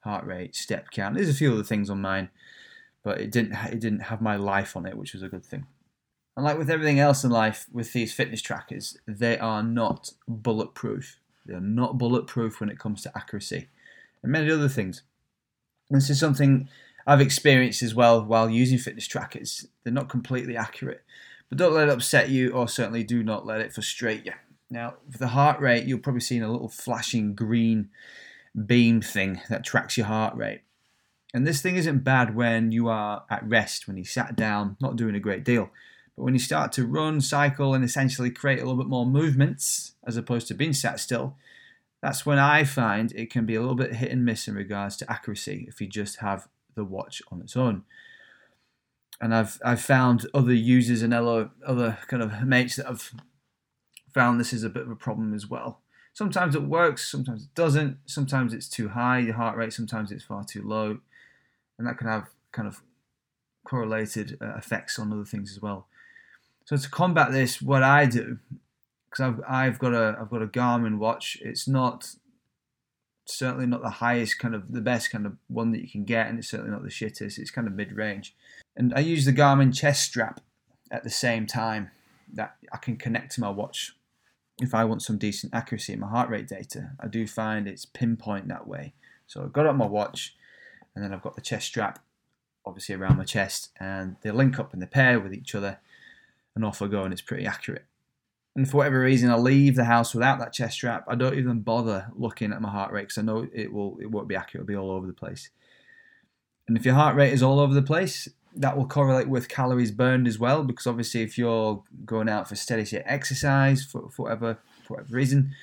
heart 0.00 0.24
rate, 0.24 0.54
step 0.54 0.90
count. 0.90 1.16
There's 1.16 1.28
a 1.28 1.34
few 1.34 1.52
other 1.52 1.64
things 1.64 1.90
on 1.90 2.00
mine, 2.00 2.30
but 3.02 3.20
it 3.20 3.30
didn't. 3.32 3.54
It 3.72 3.80
didn't 3.80 4.00
have 4.00 4.20
my 4.20 4.36
life 4.36 4.76
on 4.76 4.86
it, 4.86 4.96
which 4.96 5.12
was 5.12 5.22
a 5.22 5.28
good 5.28 5.44
thing. 5.44 5.66
And 6.36 6.44
like 6.44 6.56
with 6.56 6.70
everything 6.70 7.00
else 7.00 7.24
in 7.24 7.32
life, 7.32 7.66
with 7.72 7.92
these 7.92 8.14
fitness 8.14 8.40
trackers, 8.40 8.96
they 9.08 9.36
are 9.40 9.60
not 9.60 10.12
bulletproof. 10.28 11.18
They're 11.48 11.60
not 11.60 11.98
bulletproof 11.98 12.60
when 12.60 12.68
it 12.68 12.78
comes 12.78 13.02
to 13.02 13.12
accuracy 13.16 13.68
and 14.22 14.30
many 14.30 14.50
other 14.50 14.68
things. 14.68 15.02
This 15.90 16.10
is 16.10 16.20
something 16.20 16.68
I've 17.06 17.20
experienced 17.20 17.82
as 17.82 17.94
well 17.94 18.22
while 18.22 18.50
using 18.50 18.78
fitness 18.78 19.08
trackers. 19.08 19.66
They're 19.82 19.92
not 19.92 20.10
completely 20.10 20.56
accurate, 20.56 21.02
but 21.48 21.58
don't 21.58 21.72
let 21.72 21.88
it 21.88 21.92
upset 21.92 22.28
you, 22.28 22.52
or 22.52 22.68
certainly 22.68 23.02
do 23.02 23.22
not 23.22 23.46
let 23.46 23.60
it 23.60 23.72
frustrate 23.72 24.26
you. 24.26 24.32
Now, 24.70 24.96
for 25.10 25.16
the 25.16 25.28
heart 25.28 25.60
rate, 25.60 25.84
you'll 25.84 26.00
probably 26.00 26.20
see 26.20 26.38
a 26.38 26.48
little 26.48 26.68
flashing 26.68 27.34
green 27.34 27.88
beam 28.66 29.00
thing 29.00 29.40
that 29.48 29.64
tracks 29.64 29.96
your 29.96 30.06
heart 30.06 30.36
rate. 30.36 30.60
And 31.32 31.46
this 31.46 31.62
thing 31.62 31.76
isn't 31.76 32.04
bad 32.04 32.34
when 32.34 32.72
you 32.72 32.88
are 32.88 33.24
at 33.30 33.48
rest, 33.48 33.86
when 33.86 33.96
you 33.96 34.04
sat 34.04 34.36
down, 34.36 34.76
not 34.80 34.96
doing 34.96 35.14
a 35.14 35.20
great 35.20 35.44
deal. 35.44 35.70
But 36.18 36.24
when 36.24 36.34
you 36.34 36.40
start 36.40 36.72
to 36.72 36.84
run, 36.84 37.20
cycle, 37.20 37.74
and 37.74 37.84
essentially 37.84 38.28
create 38.28 38.58
a 38.58 38.62
little 38.62 38.76
bit 38.76 38.88
more 38.88 39.06
movements 39.06 39.92
as 40.04 40.16
opposed 40.16 40.48
to 40.48 40.54
being 40.54 40.72
sat 40.72 40.98
still, 40.98 41.36
that's 42.02 42.26
when 42.26 42.40
I 42.40 42.64
find 42.64 43.12
it 43.12 43.30
can 43.30 43.46
be 43.46 43.54
a 43.54 43.60
little 43.60 43.76
bit 43.76 43.94
hit 43.94 44.10
and 44.10 44.24
miss 44.24 44.48
in 44.48 44.56
regards 44.56 44.96
to 44.96 45.08
accuracy 45.08 45.66
if 45.68 45.80
you 45.80 45.86
just 45.86 46.16
have 46.16 46.48
the 46.74 46.82
watch 46.82 47.22
on 47.30 47.40
its 47.40 47.56
own. 47.56 47.84
And 49.20 49.32
I've 49.32 49.60
I've 49.64 49.80
found 49.80 50.26
other 50.34 50.52
users 50.52 51.02
and 51.02 51.14
other 51.14 51.98
kind 52.08 52.22
of 52.22 52.42
mates 52.42 52.74
that 52.76 52.86
have 52.86 53.12
found 54.12 54.40
this 54.40 54.52
is 54.52 54.64
a 54.64 54.70
bit 54.70 54.82
of 54.82 54.90
a 54.90 54.96
problem 54.96 55.32
as 55.34 55.48
well. 55.48 55.82
Sometimes 56.14 56.56
it 56.56 56.62
works, 56.62 57.08
sometimes 57.08 57.44
it 57.44 57.54
doesn't. 57.54 57.98
Sometimes 58.06 58.52
it's 58.52 58.68
too 58.68 58.88
high, 58.88 59.20
your 59.20 59.34
heart 59.34 59.56
rate. 59.56 59.72
Sometimes 59.72 60.10
it's 60.10 60.24
far 60.24 60.42
too 60.42 60.66
low, 60.66 60.98
and 61.78 61.86
that 61.86 61.96
can 61.96 62.08
have 62.08 62.30
kind 62.50 62.66
of 62.66 62.82
correlated 63.64 64.36
uh, 64.42 64.56
effects 64.56 64.98
on 64.98 65.12
other 65.12 65.24
things 65.24 65.52
as 65.52 65.62
well. 65.62 65.86
So 66.68 66.76
to 66.76 66.90
combat 66.90 67.32
this, 67.32 67.62
what 67.62 67.82
I 67.82 68.04
do, 68.04 68.40
because 69.08 69.24
I've 69.24 69.40
I've 69.48 69.78
got 69.78 69.94
a 69.94 70.18
I've 70.20 70.28
got 70.28 70.42
a 70.42 70.46
Garmin 70.46 70.98
watch. 70.98 71.38
It's 71.40 71.66
not 71.66 72.10
certainly 73.24 73.64
not 73.64 73.80
the 73.80 73.88
highest 73.88 74.38
kind 74.38 74.54
of 74.54 74.70
the 74.70 74.82
best 74.82 75.10
kind 75.10 75.24
of 75.24 75.38
one 75.46 75.72
that 75.72 75.80
you 75.80 75.88
can 75.88 76.04
get, 76.04 76.26
and 76.26 76.38
it's 76.38 76.50
certainly 76.50 76.70
not 76.70 76.82
the 76.82 76.90
shittest. 76.90 77.38
It's 77.38 77.50
kind 77.50 77.66
of 77.66 77.72
mid 77.72 77.92
range, 77.92 78.36
and 78.76 78.92
I 78.94 79.00
use 79.00 79.24
the 79.24 79.32
Garmin 79.32 79.74
chest 79.74 80.02
strap 80.02 80.42
at 80.90 81.04
the 81.04 81.10
same 81.10 81.46
time 81.46 81.90
that 82.34 82.56
I 82.70 82.76
can 82.76 82.98
connect 82.98 83.32
to 83.36 83.40
my 83.40 83.48
watch 83.48 83.96
if 84.60 84.74
I 84.74 84.84
want 84.84 85.00
some 85.00 85.16
decent 85.16 85.54
accuracy 85.54 85.94
in 85.94 86.00
my 86.00 86.08
heart 86.08 86.28
rate 86.28 86.48
data. 86.48 86.90
I 87.00 87.06
do 87.06 87.26
find 87.26 87.66
it's 87.66 87.86
pinpoint 87.86 88.46
that 88.48 88.68
way. 88.68 88.92
So 89.26 89.42
I've 89.42 89.54
got 89.54 89.64
it 89.64 89.70
on 89.70 89.78
my 89.78 89.86
watch, 89.86 90.36
and 90.94 91.02
then 91.02 91.14
I've 91.14 91.22
got 91.22 91.34
the 91.34 91.40
chest 91.40 91.68
strap 91.68 92.04
obviously 92.66 92.94
around 92.94 93.16
my 93.16 93.24
chest, 93.24 93.70
and 93.80 94.16
they 94.20 94.30
link 94.30 94.58
up 94.58 94.74
and 94.74 94.82
they 94.82 94.86
pair 94.86 95.18
with 95.18 95.32
each 95.32 95.54
other 95.54 95.78
off 96.64 96.82
I 96.82 96.86
go, 96.86 97.04
and 97.04 97.12
it's 97.12 97.22
pretty 97.22 97.46
accurate. 97.46 97.84
And 98.58 98.68
for 98.68 98.78
whatever 98.78 99.00
reason, 99.00 99.30
I 99.30 99.36
leave 99.36 99.76
the 99.76 99.84
house 99.84 100.14
without 100.14 100.40
that 100.40 100.52
chest 100.52 100.74
strap. 100.74 101.04
I 101.06 101.14
don't 101.14 101.38
even 101.38 101.60
bother 101.60 102.08
looking 102.16 102.52
at 102.52 102.60
my 102.60 102.70
heart 102.70 102.92
rate 102.92 103.02
because 103.02 103.18
I 103.18 103.22
know 103.22 103.46
it 103.54 103.72
will 103.72 103.98
it 104.00 104.10
won't 104.10 104.26
be 104.26 104.34
accurate. 104.34 104.64
It'll 104.64 104.66
be 104.66 104.76
all 104.76 104.90
over 104.90 105.06
the 105.06 105.12
place. 105.12 105.50
And 106.66 106.76
if 106.76 106.84
your 106.84 106.94
heart 106.94 107.14
rate 107.14 107.32
is 107.32 107.42
all 107.42 107.60
over 107.60 107.72
the 107.72 107.82
place, 107.82 108.28
that 108.56 108.76
will 108.76 108.86
correlate 108.86 109.28
with 109.28 109.48
calories 109.48 109.92
burned 109.92 110.26
as 110.26 110.40
well. 110.40 110.64
Because 110.64 110.88
obviously, 110.88 111.22
if 111.22 111.38
you're 111.38 111.84
going 112.04 112.28
out 112.28 112.48
for 112.48 112.56
steady 112.56 112.84
state 112.84 113.04
exercise 113.06 113.84
for, 113.84 114.10
for 114.10 114.24
whatever 114.24 114.58
for 114.84 114.94
whatever 114.94 115.14
reason, 115.14 115.54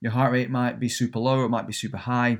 your 0.00 0.12
heart 0.12 0.32
rate 0.32 0.50
might 0.50 0.78
be 0.78 0.90
super 0.90 1.18
low, 1.18 1.42
it 1.44 1.48
might 1.48 1.66
be 1.66 1.72
super 1.72 1.96
high. 1.96 2.38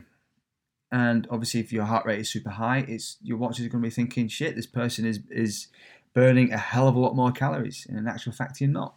And 0.93 1.27
obviously, 1.31 1.61
if 1.61 1.73
your 1.73 1.85
heart 1.85 2.05
rate 2.07 2.21
is 2.21 2.31
super 2.31 2.51
high, 2.51 2.85
it's 2.87 3.17
your 3.23 3.39
watch 3.39 3.59
is 3.59 3.69
going 3.69 3.83
to 3.83 3.87
be 3.87 3.91
thinking, 3.91 4.29
"Shit, 4.29 4.57
this 4.57 4.67
person 4.67 5.07
is 5.07 5.21
is 5.31 5.69
burning 6.17 6.51
a 6.51 6.57
hell 6.57 6.89
of 6.89 6.95
a 6.95 6.99
lot 6.99 7.15
more 7.15 7.31
calories. 7.31 7.87
In 7.91 8.09
actual 8.09 8.33
fact, 8.33 8.59
you're 8.59 8.71
not. 8.71 8.95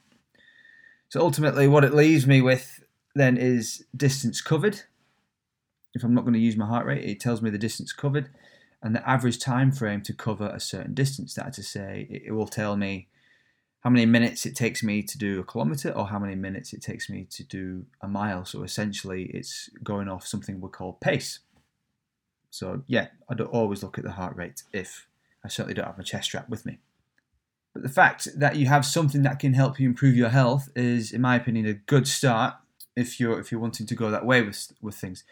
So 1.10 1.19
ultimately, 1.19 1.68
what 1.68 1.83
it 1.83 1.94
leaves 1.94 2.25
me 2.25 2.42
with 2.42 2.81
then 3.13 3.36
is 3.36 3.86
distance 3.94 4.39
covered. 4.39 4.83
If 5.94 6.06
I'm 6.06 6.13
not 6.13 6.21
going 6.21 6.33
to 6.33 6.39
use 6.39 6.56
my 6.56 6.66
heart 6.66 6.86
rate, 6.86 7.04
it 7.04 7.19
tells 7.19 7.42
me 7.42 7.50
the 7.50 7.57
distance 7.57 7.92
covered 7.92 8.30
and 8.81 8.95
the 8.95 9.07
average 9.07 9.38
time 9.38 9.74
frame 9.74 10.01
to 10.04 10.13
cover 10.13 10.48
a 10.48 10.62
certain 10.62 10.94
distance. 10.94 11.33
That 11.33 11.51
to 11.54 11.63
say, 11.63 12.07
it 12.10 12.31
will 12.31 12.48
tell 12.48 12.77
me 12.77 13.10
how 13.81 13.89
many 13.89 14.06
minutes 14.06 14.45
it 14.45 14.56
takes 14.56 14.81
me 14.81 15.04
to 15.04 15.18
do 15.18 15.42
a 15.42 15.44
kilometer 15.44 15.92
or 15.92 16.07
how 16.07 16.19
many 16.19 16.36
minutes 16.36 16.72
it 16.72 16.81
takes 16.81 17.10
me 17.10 17.27
to 17.31 17.44
do 17.44 17.86
a 18.01 18.07
mile. 18.07 18.45
So 18.45 18.63
essentially, 18.63 19.25
it's 19.33 19.69
going 19.83 20.07
off 20.07 20.25
something 20.25 20.62
we 20.62 20.69
call 20.69 20.94
pace. 20.94 21.39
So 22.50 22.83
yeah, 22.88 23.07
I 23.30 23.33
don't 23.33 23.48
always 23.48 23.83
look 23.83 23.98
at 23.98 24.06
the 24.06 24.12
heart 24.12 24.38
rate 24.38 24.63
if 24.72 25.06
I 25.44 25.50
certainly 25.50 25.74
don't 25.74 25.86
have 25.86 25.98
my 25.98 26.04
chest 26.06 26.25
strap 26.25 26.48
with 26.48 26.65
me. 26.65 26.80
But 27.74 27.83
the 27.83 27.89
fact 27.89 28.27
that 28.36 28.56
you 28.56 28.66
have 28.66 28.86
something 28.86 29.21
that 29.24 29.39
can 29.39 29.54
help 29.54 29.80
you 29.80 29.88
improve 29.88 30.16
your 30.16 30.30
health 30.30 30.69
is, 30.75 31.12
in 31.12 31.21
my 31.21 31.36
opinion, 31.36 31.66
a 31.66 31.74
good 31.74 32.07
start 32.07 32.56
if 32.95 33.19
you're 33.19 33.39
if 33.39 33.51
you're 33.51 33.62
wanting 33.62 33.86
to 33.86 33.95
go 33.95 34.10
that 34.12 34.25
way 34.25 34.42
with 34.42 34.71
with 34.81 34.95
things. 34.95 35.24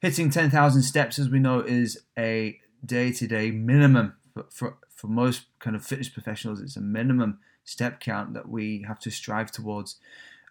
Hitting 0.00 0.30
10,000 0.30 0.82
steps, 0.82 1.18
as 1.18 1.28
we 1.28 1.38
know, 1.38 1.60
is 1.60 2.02
a 2.18 2.58
day-to-day 2.84 3.52
minimum 3.52 4.14
for, 4.34 4.46
for 4.50 4.76
for 4.88 5.06
most 5.08 5.46
kind 5.58 5.74
of 5.76 5.84
fitness 5.84 6.08
professionals. 6.08 6.60
It's 6.60 6.76
a 6.76 6.80
minimum 6.80 7.38
step 7.64 8.00
count 8.00 8.34
that 8.34 8.48
we 8.48 8.84
have 8.86 8.98
to 9.00 9.10
strive 9.10 9.50
towards, 9.50 9.96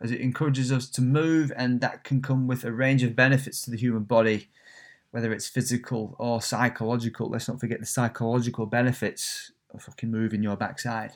as 0.02 0.12
it 0.12 0.22
encourages 0.22 0.72
us 0.72 0.90
to 0.90 1.02
move, 1.02 1.52
and 1.56 1.82
that 1.82 2.04
can 2.04 2.22
come 2.22 2.48
with 2.48 2.64
a 2.64 2.72
range 2.72 3.04
of 3.04 3.16
benefits 3.16 3.62
to 3.64 3.72
the 3.72 3.78
human 3.78 4.04
body, 4.04 4.50
whether 5.12 5.32
it's 5.32 5.48
physical 5.48 6.16
or 6.20 6.42
psychological. 6.42 7.30
Let's 7.30 7.48
not 7.48 7.60
forget 7.60 7.80
the 7.80 7.86
psychological 7.86 8.66
benefits 8.66 9.52
of 9.74 9.84
fucking 9.84 10.12
moving 10.12 10.44
your 10.44 10.58
backside. 10.58 11.14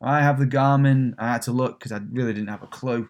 I 0.00 0.22
have 0.22 0.38
the 0.38 0.46
Garmin. 0.46 1.14
I 1.18 1.32
had 1.32 1.42
to 1.42 1.52
look 1.52 1.78
because 1.78 1.92
I 1.92 2.00
really 2.10 2.32
didn't 2.32 2.48
have 2.48 2.62
a 2.62 2.66
clue. 2.66 3.08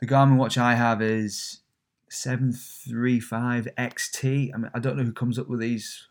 The 0.00 0.06
Garmin 0.06 0.36
watch 0.36 0.58
I 0.58 0.74
have 0.74 1.00
is 1.00 1.60
735 2.08 3.68
XT. 3.76 4.50
I 4.54 4.56
mean, 4.56 4.70
I 4.74 4.78
don't 4.78 4.96
know 4.96 5.04
who 5.04 5.12
comes 5.12 5.38
up 5.38 5.48
with 5.48 5.60
these 5.60 6.06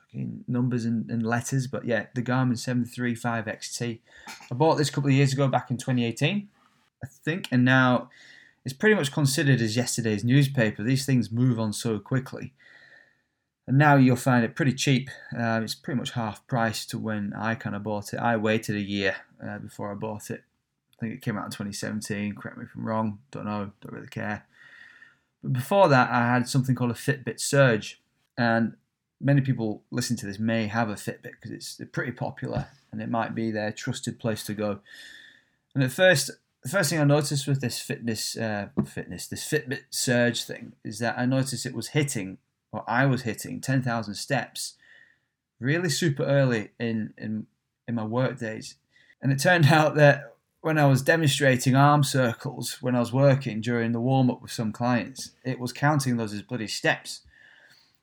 numbers 0.48 0.86
and, 0.86 1.10
and, 1.12 1.26
letters, 1.26 1.68
but 1.68 1.86
yeah, 1.86 2.08
the 2.16 2.22
Garmin 2.22 2.58
735 2.58 3.46
XT. 3.46 4.00
I 4.52 4.56
bought 4.56 4.76
this 4.76 4.90
a 4.90 4.92
couple 4.92 5.10
of 5.10 5.16
years 5.16 5.34
ago, 5.34 5.48
back 5.48 5.70
in 5.70 5.78
2018, 5.78 6.48
I 7.04 7.08
think, 7.08 7.48
and 7.52 7.64
now 7.64 8.10
it's 8.66 8.74
pretty 8.74 8.96
much 8.96 9.12
considered 9.12 9.62
as 9.62 9.76
yesterday's 9.76 10.24
newspaper. 10.24 10.84
These 10.84 11.06
things 11.06 11.32
move 11.32 11.60
on 11.60 11.74
so 11.74 12.00
quickly 12.00 12.54
and 13.68 13.78
now 13.78 13.98
you'll 13.98 14.16
find 14.16 14.46
it 14.46 14.56
pretty 14.56 14.74
cheap. 14.74 15.10
Uh, 15.38 15.60
it's 15.62 15.76
pretty 15.76 15.98
much 15.98 16.12
half 16.12 16.46
price 16.48 16.86
to 16.86 16.98
when 16.98 17.34
I 17.34 17.54
kind 17.56 17.76
of 17.76 17.84
bought 17.84 18.14
it. 18.14 18.18
I 18.18 18.38
waited 18.38 18.78
a 18.78 18.82
year 18.82 19.18
uh, 19.46 19.60
before 19.60 19.92
I 19.92 19.96
bought 19.96 20.30
it. 20.30 20.44
I 20.94 20.96
think 21.00 21.14
it 21.14 21.22
came 21.22 21.38
out 21.38 21.46
in 21.46 21.52
2017. 21.52 22.36
Correct 22.36 22.58
me 22.58 22.66
if 22.66 22.72
I'm 22.76 22.86
wrong. 22.86 23.20
Don't 23.32 23.46
know. 23.46 23.72
Don't 23.82 23.94
really 23.94 24.08
care. 24.08 24.46
But 25.44 25.54
before 25.54 25.88
that, 25.90 26.10
I 26.10 26.34
had 26.34 26.50
something 26.50 26.76
called 26.76 26.92
a 26.92 26.96
Fitbit 26.96 27.40
Surge, 27.40 28.02
and 28.38 28.76
many 29.20 29.42
people 29.42 29.84
listening 29.92 30.18
to 30.18 30.26
this 30.26 30.40
may 30.40 30.68
have 30.68 30.90
a 30.90 30.96
Fitbit 30.96 31.34
because 31.42 31.52
it's 31.52 31.82
pretty 31.92 32.12
popular 32.12 32.68
and 32.92 33.02
it 33.02 33.10
might 33.10 33.36
be 33.36 33.52
their 33.52 33.72
trusted 33.72 34.20
place 34.20 34.44
to 34.46 34.54
go. 34.54 34.80
And 35.74 35.84
at 35.84 35.92
first, 35.92 36.32
the 36.64 36.70
first 36.70 36.90
thing 36.90 37.00
I 37.00 37.04
noticed 37.04 37.48
with 37.48 37.62
this 37.62 37.80
fitness, 37.80 38.38
uh, 38.38 38.70
fitness, 38.86 39.28
this 39.28 39.48
Fitbit 39.48 39.84
Surge 39.90 40.44
thing 40.44 40.74
is 40.84 41.00
that 41.00 41.18
I 41.18 41.26
noticed 41.26 41.66
it 41.66 41.76
was 41.76 41.90
hitting 41.90 42.38
or 42.72 42.84
I 42.88 43.06
was 43.06 43.24
hitting 43.24 43.62
10,000 43.62 44.14
steps 44.16 44.76
really 45.60 45.90
super 45.90 46.24
early 46.24 46.70
in, 46.80 47.14
in, 47.18 47.48
in 47.88 47.96
my 47.96 48.04
work 48.04 48.40
days. 48.40 48.76
And 49.28 49.38
it 49.38 49.44
turned 49.44 49.66
out 49.74 49.96
that 49.96 50.36
when 50.62 50.78
I 50.78 50.86
was 50.86 51.02
demonstrating 51.02 51.76
arm 51.76 52.02
circles 52.02 52.78
when 52.82 52.96
I 52.96 53.00
was 53.00 53.12
working 53.12 53.60
during 53.60 53.92
the 53.92 54.00
warm 54.00 54.32
up 54.32 54.42
with 54.42 54.54
some 54.54 54.72
clients, 54.72 55.32
it 55.44 55.60
was 55.60 55.74
counting 55.74 56.16
those 56.16 56.34
as 56.34 56.42
bloody 56.42 56.68
steps. 56.68 57.22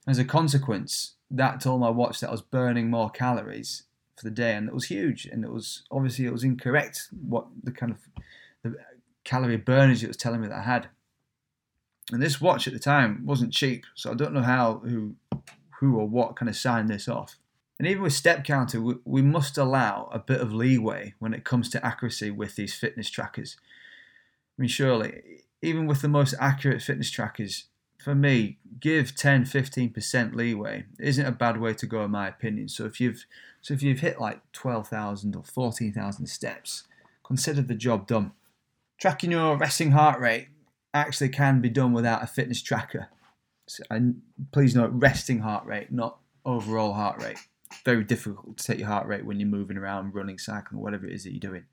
As 0.06 0.18
a 0.18 0.24
consequence, 0.24 1.14
that 1.30 1.62
told 1.62 1.80
my 1.80 1.88
watch 1.88 2.20
that 2.20 2.28
I 2.28 2.32
was 2.32 2.42
burning 2.42 2.90
more 2.90 3.08
calories 3.08 3.84
for 4.18 4.24
the 4.24 4.30
day, 4.30 4.52
and 4.52 4.68
it 4.68 4.74
was 4.74 4.84
huge. 4.84 5.24
And 5.24 5.44
it 5.44 5.50
was 5.50 5.84
obviously 5.90 6.26
it 6.26 6.32
was 6.32 6.44
incorrect 6.44 7.08
what 7.26 7.46
the 7.62 7.72
kind 7.72 7.92
of 7.92 7.98
the 8.62 8.76
calorie 9.24 9.56
burnage 9.56 10.04
it 10.04 10.08
was 10.08 10.18
telling 10.18 10.42
me 10.42 10.48
that 10.48 10.58
I 10.58 10.62
had. 10.62 10.88
And 12.12 12.22
this 12.22 12.38
watch 12.38 12.66
at 12.66 12.74
the 12.74 12.78
time 12.78 13.24
wasn't 13.24 13.54
cheap, 13.54 13.86
so 13.94 14.10
I 14.10 14.14
don't 14.14 14.34
know 14.34 14.42
how 14.42 14.82
who 14.84 15.14
who 15.80 15.96
or 15.96 16.06
what 16.06 16.36
kind 16.36 16.50
of 16.50 16.56
signed 16.56 16.90
this 16.90 17.08
off. 17.08 17.38
And 17.78 17.88
even 17.88 18.02
with 18.02 18.12
step 18.12 18.44
counter, 18.44 18.80
we, 18.80 18.94
we 19.04 19.22
must 19.22 19.58
allow 19.58 20.08
a 20.12 20.18
bit 20.18 20.40
of 20.40 20.52
leeway 20.52 21.14
when 21.18 21.34
it 21.34 21.44
comes 21.44 21.68
to 21.70 21.84
accuracy 21.84 22.30
with 22.30 22.56
these 22.56 22.74
fitness 22.74 23.10
trackers. 23.10 23.56
I 24.56 24.62
mean, 24.62 24.68
surely, 24.68 25.42
even 25.60 25.86
with 25.86 26.00
the 26.00 26.08
most 26.08 26.34
accurate 26.38 26.82
fitness 26.82 27.10
trackers, 27.10 27.64
for 28.04 28.14
me, 28.14 28.58
give 28.80 29.16
10 29.16 29.44
15% 29.44 30.34
leeway 30.34 30.84
isn't 31.00 31.24
a 31.24 31.32
bad 31.32 31.58
way 31.58 31.72
to 31.74 31.86
go, 31.86 32.04
in 32.04 32.10
my 32.10 32.28
opinion. 32.28 32.68
So 32.68 32.84
if 32.84 33.00
you've 33.00 33.24
so 33.62 33.72
if 33.72 33.82
you've 33.82 34.00
hit 34.00 34.20
like 34.20 34.40
12,000 34.52 35.34
or 35.34 35.42
14,000 35.42 36.26
steps, 36.26 36.84
consider 37.24 37.62
the 37.62 37.74
job 37.74 38.06
done. 38.06 38.32
Tracking 38.98 39.30
your 39.30 39.56
resting 39.56 39.92
heart 39.92 40.20
rate 40.20 40.48
actually 40.92 41.30
can 41.30 41.62
be 41.62 41.70
done 41.70 41.94
without 41.94 42.22
a 42.22 42.26
fitness 42.26 42.60
tracker. 42.60 43.08
So, 43.66 43.82
and 43.88 44.20
please 44.52 44.74
note, 44.74 44.90
resting 44.92 45.38
heart 45.38 45.64
rate, 45.64 45.90
not 45.90 46.18
overall 46.44 46.92
heart 46.92 47.22
rate. 47.22 47.38
Very 47.84 48.04
difficult 48.04 48.58
to 48.58 48.64
take 48.64 48.78
your 48.78 48.88
heart 48.88 49.06
rate 49.06 49.24
when 49.24 49.40
you're 49.40 49.48
moving 49.48 49.76
around, 49.76 50.14
running, 50.14 50.38
cycling, 50.38 50.80
whatever 50.80 51.06
it 51.06 51.12
is 51.12 51.24
that 51.24 51.32
you're 51.32 51.40
doing. 51.40 51.64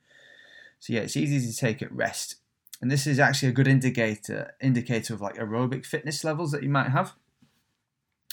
So 0.79 0.93
yeah, 0.93 1.01
it's 1.01 1.17
easy 1.17 1.51
to 1.51 1.57
take 1.57 1.81
at 1.81 1.91
rest. 1.91 2.35
And 2.81 2.89
this 2.89 3.05
is 3.05 3.19
actually 3.19 3.49
a 3.49 3.53
good 3.53 3.67
indicator 3.67 4.55
indicator 4.59 5.13
of 5.13 5.21
like 5.21 5.35
aerobic 5.35 5.85
fitness 5.85 6.23
levels 6.23 6.51
that 6.51 6.63
you 6.63 6.69
might 6.69 6.89
have. 6.89 7.13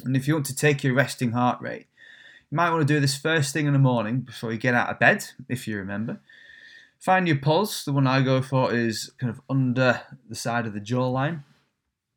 And 0.04 0.16
if 0.16 0.26
you 0.26 0.34
want 0.34 0.46
to 0.46 0.56
take 0.56 0.82
your 0.82 0.94
resting 0.94 1.32
heart 1.32 1.60
rate, 1.60 1.86
you 2.50 2.56
might 2.56 2.70
want 2.70 2.86
to 2.86 2.94
do 2.94 3.00
this 3.00 3.16
first 3.16 3.52
thing 3.52 3.66
in 3.66 3.74
the 3.74 3.78
morning 3.78 4.20
before 4.20 4.52
you 4.52 4.58
get 4.58 4.74
out 4.74 4.88
of 4.88 4.98
bed, 4.98 5.26
if 5.48 5.68
you 5.68 5.76
remember. 5.76 6.20
Find 6.98 7.28
your 7.28 7.38
pulse. 7.38 7.84
The 7.84 7.92
one 7.92 8.06
I 8.06 8.22
go 8.22 8.40
for 8.40 8.74
is 8.74 9.12
kind 9.18 9.30
of 9.30 9.40
under 9.50 10.00
the 10.28 10.34
side 10.34 10.66
of 10.66 10.72
the 10.72 10.80
jawline. 10.80 11.42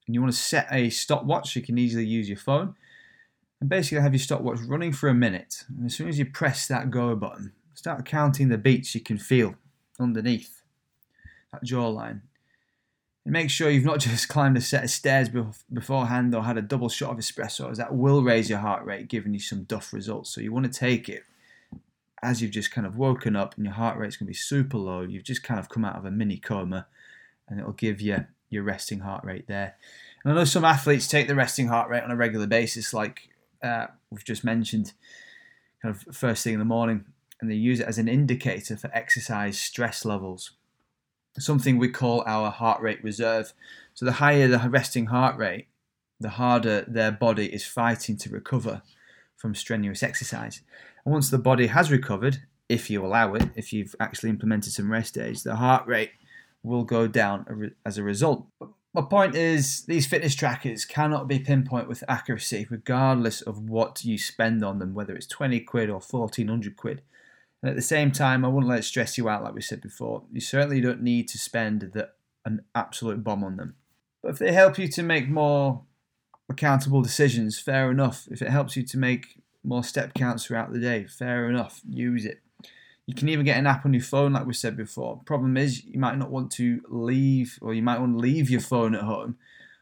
And 0.08 0.15
you 0.15 0.22
want 0.22 0.34
to 0.34 0.39
set 0.39 0.67
a 0.72 0.89
stopwatch. 0.89 1.55
You 1.55 1.62
can 1.62 1.77
easily 1.77 2.05
use 2.05 2.29
your 2.29 2.38
phone. 2.38 2.75
And 3.62 3.70
basically 3.70 4.01
have 4.01 4.13
your 4.13 4.20
stopwatch 4.20 4.60
running 4.68 4.91
for 4.91 5.08
a 5.08 5.13
minute. 5.13 5.63
And 5.70 5.86
as 5.86 5.96
soon 5.96 6.10
as 6.10 6.20
you 6.20 6.25
press 6.25 6.68
that 6.68 6.91
go 6.91 7.15
button, 7.15 7.53
start 7.75 8.06
counting 8.06 8.50
the 8.50 8.58
beats 8.58 8.94
you 8.94 9.01
can 9.01 9.18
feel 9.18 9.56
underneath 10.00 10.62
that 11.53 11.63
jawline. 11.63 12.22
And 13.24 13.34
make 13.34 13.51
sure 13.51 13.70
you've 13.70 13.86
not 13.86 14.00
just 14.01 14.27
climbed 14.27 14.58
a 14.58 14.62
set 14.62 14.84
of 14.84 14.89
stairs 14.89 15.30
beforehand 15.72 16.34
or 16.36 16.44
had 16.44 16.58
a 16.58 16.62
double 16.62 16.89
shot 16.89 17.12
of 17.12 17.18
espresso, 17.18 17.72
as 17.72 17.77
that 17.77 17.96
will 17.96 18.24
raise 18.24 18.50
your 18.50 18.60
heart 18.60 18.84
rate, 18.84 19.08
giving 19.08 19.34
you 19.34 19.39
some 19.39 19.63
duff 19.63 19.94
results. 19.94 20.32
So 20.32 20.41
you 20.41 20.51
want 20.51 20.65
to 20.65 20.80
take 20.80 21.08
it 21.08 21.24
as 22.24 22.41
you've 22.41 22.51
just 22.51 22.72
kind 22.72 22.86
of 22.86 22.98
woken 22.98 23.36
up 23.36 23.56
and 23.56 23.65
your 23.65 23.74
heart 23.74 23.98
rate's 23.98 24.15
going 24.15 24.27
to 24.27 24.32
be 24.32 24.34
super 24.34 24.77
low. 24.77 25.01
You've 25.01 25.24
just 25.24 25.44
kind 25.44 25.60
of 25.60 25.70
come 25.70 25.86
out 25.86 25.96
of 25.96 26.06
a 26.06 26.12
mini 26.12 26.38
coma, 26.38 26.88
and 27.48 27.60
it'll 27.60 27.74
give 27.74 28.01
you 28.01 28.25
your 28.50 28.63
resting 28.63 29.00
heart 29.00 29.24
rate 29.24 29.48
there. 29.48 29.75
And 30.24 30.34
I 30.34 30.36
know 30.36 30.46
some 30.46 30.65
athletes 30.65 31.08
take 31.08 31.27
the 31.27 31.36
resting 31.36 31.68
heart 31.68 31.89
rate 31.89 32.03
on 32.03 32.12
a 32.12 32.15
regular 32.15 32.48
basis, 32.48 32.94
like 32.94 33.30
uh, 33.63 33.88
we've 34.10 34.25
just 34.25 34.44
mentioned, 34.44 34.94
kind 35.82 35.96
of 35.96 36.15
first 36.15 36.44
thing 36.44 36.53
in 36.53 36.60
the 36.60 36.65
morning, 36.65 37.06
and 37.39 37.50
they 37.50 37.56
use 37.56 37.80
it 37.80 37.88
as 37.88 37.98
an 37.98 38.08
indicator 38.08 38.77
for 38.77 38.89
exercise 38.94 39.60
stress 39.60 40.06
levels 40.06 40.51
something 41.39 41.77
we 41.77 41.89
call 41.89 42.24
our 42.25 42.51
heart 42.51 42.82
rate 42.82 43.03
reserve. 43.03 43.53
So 43.94 44.06
the 44.06 44.13
higher 44.13 44.48
the 44.48 44.70
resting 44.70 45.08
heart 45.08 45.38
rate, 45.38 45.68
the 46.20 46.30
harder 46.30 46.82
their 46.88 47.12
body 47.12 47.48
is 47.48 47.65
fighting 47.65 48.18
to 48.18 48.30
recover 48.30 48.82
from 49.38 49.56
strenuous 49.56 50.03
exercise. 50.03 50.62
And 51.06 51.13
once 51.13 51.30
the 51.30 51.38
body 51.38 51.68
has 51.68 51.91
recovered, 51.91 52.44
if 52.70 52.89
you 52.89 53.06
allow 53.06 53.34
it, 53.34 53.50
if 53.56 53.74
you've 53.74 53.96
actually 54.00 54.30
implemented 54.30 54.74
some 54.74 54.91
rest 54.91 55.15
days, 55.15 55.44
the 55.44 55.56
heart 55.56 55.88
rate 55.88 56.12
will 56.63 56.84
go 56.84 57.08
down 57.08 57.74
as 57.86 57.98
a 57.98 58.03
result. 58.03 58.46
My 58.93 59.01
point 59.01 59.36
is, 59.36 59.83
these 59.86 60.05
fitness 60.05 60.36
trackers 60.36 60.83
cannot 60.83 61.27
be 61.27 61.39
pinpoint 61.39 61.88
with 61.88 62.03
accuracy, 62.10 62.67
regardless 62.69 63.41
of 63.41 63.69
what 63.69 64.03
you 64.03 64.17
spend 64.17 64.65
on 64.65 64.79
them, 64.79 64.93
whether 64.93 65.15
it's 65.15 65.27
20 65.27 65.62
quid 65.62 65.89
or 65.89 66.01
1400 66.01 66.75
quid. 66.75 67.01
And 67.62 67.69
at 67.69 67.75
the 67.75 67.81
same 67.81 68.12
time, 68.12 68.43
I 68.43 68.50
wouldn't 68.50 68.69
let 68.69 68.79
it 68.79 68.83
stress 68.83 69.17
you 69.17 69.29
out, 69.29 69.43
like 69.43 69.53
we 69.53 69.62
said 69.62 69.81
before. 69.81 70.24
You 70.31 70.41
certainly 70.41 70.81
don't 70.81 71.01
need 71.01 71.29
to 71.29 71.38
spend 71.38 71.91
the, 71.93 72.10
an 72.43 72.65
absolute 72.75 73.24
bomb 73.24 73.45
on 73.45 73.55
them. 73.55 73.75
But 74.21 74.31
if 74.31 74.39
they 74.39 74.51
help 74.51 74.77
you 74.77 74.89
to 74.89 75.03
make 75.03 75.29
more 75.29 75.83
accountable 76.50 77.01
decisions, 77.01 77.60
fair 77.60 77.89
enough. 77.91 78.27
If 78.29 78.41
it 78.41 78.50
helps 78.50 78.75
you 78.75 78.83
to 78.83 78.98
make 78.98 79.38
more 79.63 79.83
step 79.83 80.13
counts 80.13 80.45
throughout 80.45 80.74
the 80.74 80.79
day, 80.79 81.05
fair 81.05 81.50
enough. 81.50 81.81
Use 81.88 82.25
it. 82.25 82.41
You 83.08 83.15
can 83.15 83.29
even 83.29 83.46
get 83.46 83.58
an 83.58 83.67
app 83.67 83.86
on 83.86 83.93
your 83.93 84.03
phone, 84.03 84.34
like 84.34 84.46
we 84.46 84.53
said 84.53 84.77
before. 84.77 85.22
Problem 85.25 85.58
is, 85.58 85.84
you 85.84 86.00
might 86.00 86.17
not 86.17 86.29
want 86.29 86.51
to 86.53 86.81
leave, 86.88 87.58
or 87.62 87.74
you 87.74 87.81
might 87.81 88.00
want 88.00 88.13
to 88.13 88.20
leave 88.20 88.50
your 88.50 88.62
phone 88.62 88.96
at 88.96 89.01
home 89.01 89.38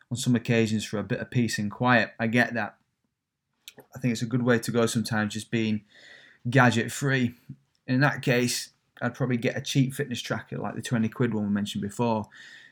on 0.09 0.17
some 0.17 0.35
occasions 0.35 0.85
for 0.85 0.97
a 0.97 1.03
bit 1.03 1.19
of 1.19 1.29
peace 1.29 1.59
and 1.59 1.69
quiet. 1.69 2.11
I 2.19 2.27
get 2.27 2.53
that. 2.55 2.77
I 3.95 3.99
think 3.99 4.13
it's 4.13 4.21
a 4.21 4.27
good 4.27 4.43
way 4.43 4.59
to 4.59 4.71
go 4.71 4.85
sometimes, 4.85 5.33
just 5.33 5.51
being 5.51 5.81
gadget 6.49 6.91
free 6.91 7.35
in 7.89 8.01
that 8.01 8.21
case, 8.21 8.69
I'd 9.01 9.15
probably 9.15 9.37
get 9.37 9.57
a 9.57 9.61
cheap 9.61 9.93
fitness 9.93 10.21
tracker 10.21 10.57
like 10.57 10.75
the 10.75 10.81
20 10.81 11.09
quid 11.09 11.33
one 11.33 11.45
we 11.45 11.49
mentioned 11.49 11.81
before. 11.81 12.27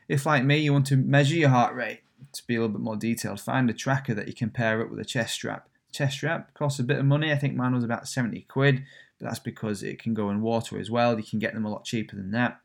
If, 0.08 0.24
like 0.24 0.44
me, 0.44 0.58
you 0.58 0.72
want 0.72 0.86
to 0.86 0.96
measure 0.96 1.34
your 1.34 1.48
heart 1.48 1.74
rate 1.74 2.02
to 2.32 2.46
be 2.46 2.54
a 2.54 2.60
little 2.60 2.72
bit 2.72 2.80
more 2.80 2.96
detailed, 2.96 3.40
find 3.40 3.68
a 3.68 3.74
tracker 3.74 4.14
that 4.14 4.28
you 4.28 4.34
can 4.34 4.50
pair 4.50 4.80
up 4.80 4.90
with 4.90 5.00
a 5.00 5.04
chest 5.04 5.34
strap. 5.34 5.68
chest 5.92 6.14
strap 6.14 6.54
costs 6.54 6.78
a 6.78 6.84
bit 6.84 6.98
of 6.98 7.04
money. 7.04 7.32
I 7.32 7.36
think 7.36 7.56
mine 7.56 7.74
was 7.74 7.84
about 7.84 8.08
70 8.08 8.42
quid, 8.42 8.84
but 9.18 9.26
that's 9.26 9.38
because 9.38 9.82
it 9.82 10.00
can 10.00 10.14
go 10.14 10.30
in 10.30 10.40
water 10.40 10.78
as 10.78 10.90
well. 10.90 11.16
You 11.16 11.24
can 11.24 11.38
get 11.38 11.54
them 11.54 11.64
a 11.64 11.70
lot 11.70 11.84
cheaper 11.84 12.16
than 12.16 12.30
that, 12.32 12.60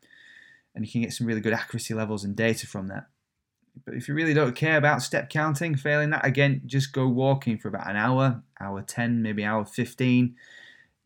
and 0.74 0.84
you 0.84 0.90
can 0.90 1.02
get 1.02 1.12
some 1.12 1.26
really 1.26 1.40
good 1.40 1.52
accuracy 1.52 1.94
levels 1.94 2.24
and 2.24 2.36
data 2.36 2.66
from 2.66 2.88
that. 2.88 3.06
But 3.84 3.94
if 3.94 4.06
you 4.06 4.14
really 4.14 4.34
don't 4.34 4.54
care 4.54 4.76
about 4.76 5.02
step 5.02 5.28
counting, 5.30 5.74
failing 5.74 6.10
that, 6.10 6.24
again, 6.24 6.62
just 6.64 6.92
go 6.92 7.08
walking 7.08 7.58
for 7.58 7.68
about 7.68 7.90
an 7.90 7.96
hour, 7.96 8.42
hour 8.60 8.82
10, 8.82 9.20
maybe 9.20 9.44
hour 9.44 9.64
15 9.64 10.36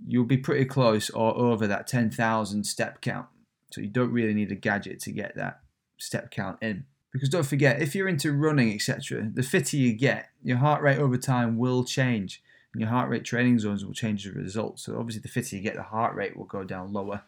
you'll 0.07 0.25
be 0.25 0.37
pretty 0.37 0.64
close 0.64 1.11
or 1.11 1.37
over 1.37 1.67
that 1.67 1.87
10,000 1.87 2.64
step 2.64 3.00
count. 3.00 3.26
So 3.73 3.81
you 3.81 3.88
don't 3.88 4.12
really 4.12 4.35
need 4.35 4.52
a 4.52 4.57
gadget 4.57 5.00
to 5.00 5.12
get 5.12 5.35
that 5.37 5.61
step 5.99 6.31
count 6.31 6.59
in. 6.62 6.85
Because 7.12 7.28
don't 7.28 7.47
forget, 7.47 7.81
if 7.81 7.95
you're 7.95 8.09
into 8.09 8.33
running, 8.33 8.73
etc., 8.73 9.31
the 9.33 9.43
fitter 9.43 9.76
you 9.76 9.95
get, 9.95 10.28
your 10.43 10.59
heart 10.59 10.83
rate 10.83 10.99
over 10.99 11.17
time 11.17 11.57
will 11.57 11.85
change. 11.85 12.43
And 12.78 12.82
your 12.82 12.90
heart 12.90 13.11
rate 13.11 13.25
training 13.25 13.58
zones 13.58 13.85
will 13.85 13.92
change 13.92 14.25
a 14.25 14.30
result. 14.30 14.78
So 14.78 15.00
obviously, 15.00 15.20
the 15.23 15.28
fitter 15.28 15.56
you 15.56 15.62
get, 15.62 15.75
the 15.75 15.82
heart 15.82 16.14
rate 16.14 16.37
will 16.37 16.44
go 16.44 16.62
down 16.62 16.92
lower. 16.92 17.23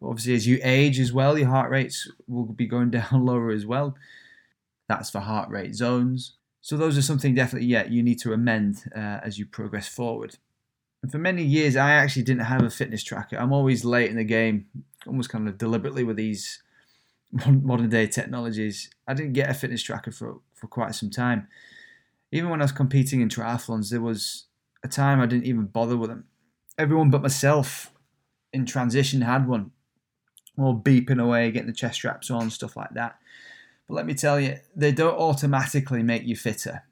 But 0.00 0.06
obviously, 0.06 0.34
as 0.36 0.46
you 0.46 0.60
age 0.62 1.00
as 1.00 1.12
well, 1.12 1.36
your 1.36 1.48
heart 1.48 1.68
rates 1.68 2.08
will 2.28 2.44
be 2.44 2.68
going 2.68 2.90
down 2.92 3.26
lower 3.26 3.50
as 3.50 3.66
well. 3.66 3.96
That's 4.88 5.10
for 5.10 5.18
heart 5.18 5.50
rate 5.50 5.74
zones. 5.74 6.34
So 6.60 6.76
those 6.76 6.96
are 6.96 7.02
something 7.02 7.34
definitely, 7.34 7.66
yeah, 7.66 7.88
you 7.88 8.04
need 8.04 8.20
to 8.20 8.32
amend 8.32 8.84
uh, 8.94 9.18
as 9.24 9.36
you 9.36 9.46
progress 9.46 9.88
forward. 9.88 10.36
And 11.02 11.10
for 11.10 11.18
many 11.18 11.42
years, 11.42 11.74
I 11.74 11.90
actually 11.90 12.22
didn't 12.22 12.44
have 12.44 12.62
a 12.62 12.70
fitness 12.70 13.02
tracker. 13.02 13.36
I'm 13.36 13.52
always 13.52 13.84
late 13.84 14.10
in 14.10 14.16
the 14.16 14.22
game, 14.22 14.66
almost 15.08 15.28
kind 15.28 15.48
of 15.48 15.58
deliberately 15.58 16.04
with 16.04 16.16
these 16.16 16.62
modern 17.48 17.88
day 17.88 18.06
technologies. 18.06 18.90
I 19.08 19.14
didn't 19.14 19.32
get 19.32 19.50
a 19.50 19.54
fitness 19.54 19.82
tracker 19.82 20.12
for, 20.12 20.38
for 20.54 20.68
quite 20.68 20.94
some 20.94 21.10
time. 21.10 21.48
Even 22.30 22.50
when 22.50 22.60
I 22.60 22.64
was 22.64 22.70
competing 22.70 23.22
in 23.22 23.28
triathlons, 23.28 23.90
there 23.90 24.00
was 24.00 24.44
a 24.84 24.88
time 24.88 25.20
I 25.20 25.26
didn't 25.26 25.46
even 25.46 25.66
bother 25.66 25.96
with 25.96 26.10
them. 26.10 26.24
Everyone 26.76 27.10
but 27.10 27.22
myself 27.22 27.92
in 28.52 28.64
transition 28.64 29.22
had 29.22 29.48
one, 29.48 29.72
all 30.56 30.80
beeping 30.80 31.22
away, 31.22 31.50
getting 31.50 31.68
the 31.68 31.72
chest 31.72 31.96
straps 31.96 32.30
on, 32.30 32.50
stuff 32.50 32.76
like 32.76 32.90
that. 32.94 33.18
But 33.86 33.94
let 33.94 34.06
me 34.06 34.14
tell 34.14 34.38
you, 34.40 34.56
they 34.76 34.92
don't 34.92 35.18
automatically 35.18 36.02
make 36.02 36.24
you 36.24 36.36
fitter. 36.36 36.84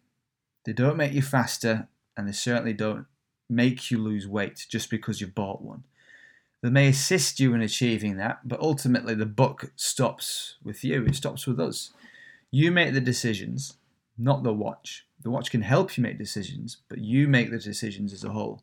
They 0.64 0.72
don't 0.72 0.96
make 0.96 1.12
you 1.12 1.22
faster, 1.22 1.88
and 2.16 2.26
they 2.26 2.32
certainly 2.32 2.72
don't 2.72 3.06
make 3.48 3.90
you 3.90 3.98
lose 3.98 4.26
weight 4.26 4.66
just 4.68 4.90
because 4.90 5.20
you've 5.20 5.34
bought 5.34 5.62
one. 5.62 5.84
They 6.62 6.70
may 6.70 6.88
assist 6.88 7.38
you 7.38 7.54
in 7.54 7.60
achieving 7.62 8.16
that, 8.16 8.48
but 8.48 8.60
ultimately 8.60 9.14
the 9.14 9.26
buck 9.26 9.70
stops 9.76 10.56
with 10.64 10.82
you, 10.82 11.04
it 11.04 11.14
stops 11.14 11.46
with 11.46 11.60
us. 11.60 11.92
You 12.50 12.72
make 12.72 12.94
the 12.94 13.00
decisions, 13.00 13.76
not 14.18 14.42
the 14.42 14.52
watch. 14.52 15.06
The 15.22 15.30
watch 15.30 15.50
can 15.50 15.62
help 15.62 15.96
you 15.96 16.02
make 16.02 16.18
decisions, 16.18 16.78
but 16.88 16.98
you 16.98 17.28
make 17.28 17.50
the 17.50 17.58
decisions 17.58 18.12
as 18.12 18.24
a 18.24 18.30
whole. 18.30 18.62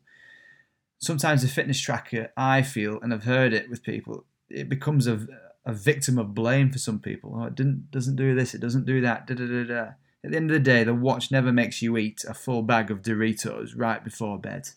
Sometimes 0.98 1.42
the 1.42 1.48
fitness 1.48 1.80
tracker, 1.80 2.32
I 2.36 2.62
feel, 2.62 2.98
and 3.00 3.12
I've 3.12 3.24
heard 3.24 3.52
it 3.52 3.68
with 3.68 3.82
people, 3.82 4.24
it 4.48 4.68
becomes 4.68 5.06
a, 5.06 5.26
a 5.66 5.72
victim 5.72 6.18
of 6.18 6.34
blame 6.34 6.70
for 6.70 6.78
some 6.78 6.98
people. 6.98 7.36
Oh, 7.36 7.44
it 7.44 7.54
didn't, 7.54 7.90
doesn't 7.90 8.16
do 8.16 8.34
this, 8.34 8.54
it 8.54 8.60
doesn't 8.60 8.86
do 8.86 9.00
that, 9.00 9.26
da 9.26 9.34
da 9.34 9.46
da 9.46 9.64
da. 9.64 9.90
At 10.24 10.30
the 10.30 10.36
end 10.36 10.50
of 10.50 10.54
the 10.54 10.60
day, 10.60 10.84
the 10.84 10.94
watch 10.94 11.30
never 11.30 11.52
makes 11.52 11.82
you 11.82 11.98
eat 11.98 12.24
a 12.26 12.32
full 12.32 12.62
bag 12.62 12.90
of 12.90 13.02
Doritos 13.02 13.72
right 13.76 14.02
before 14.02 14.38
bed. 14.38 14.70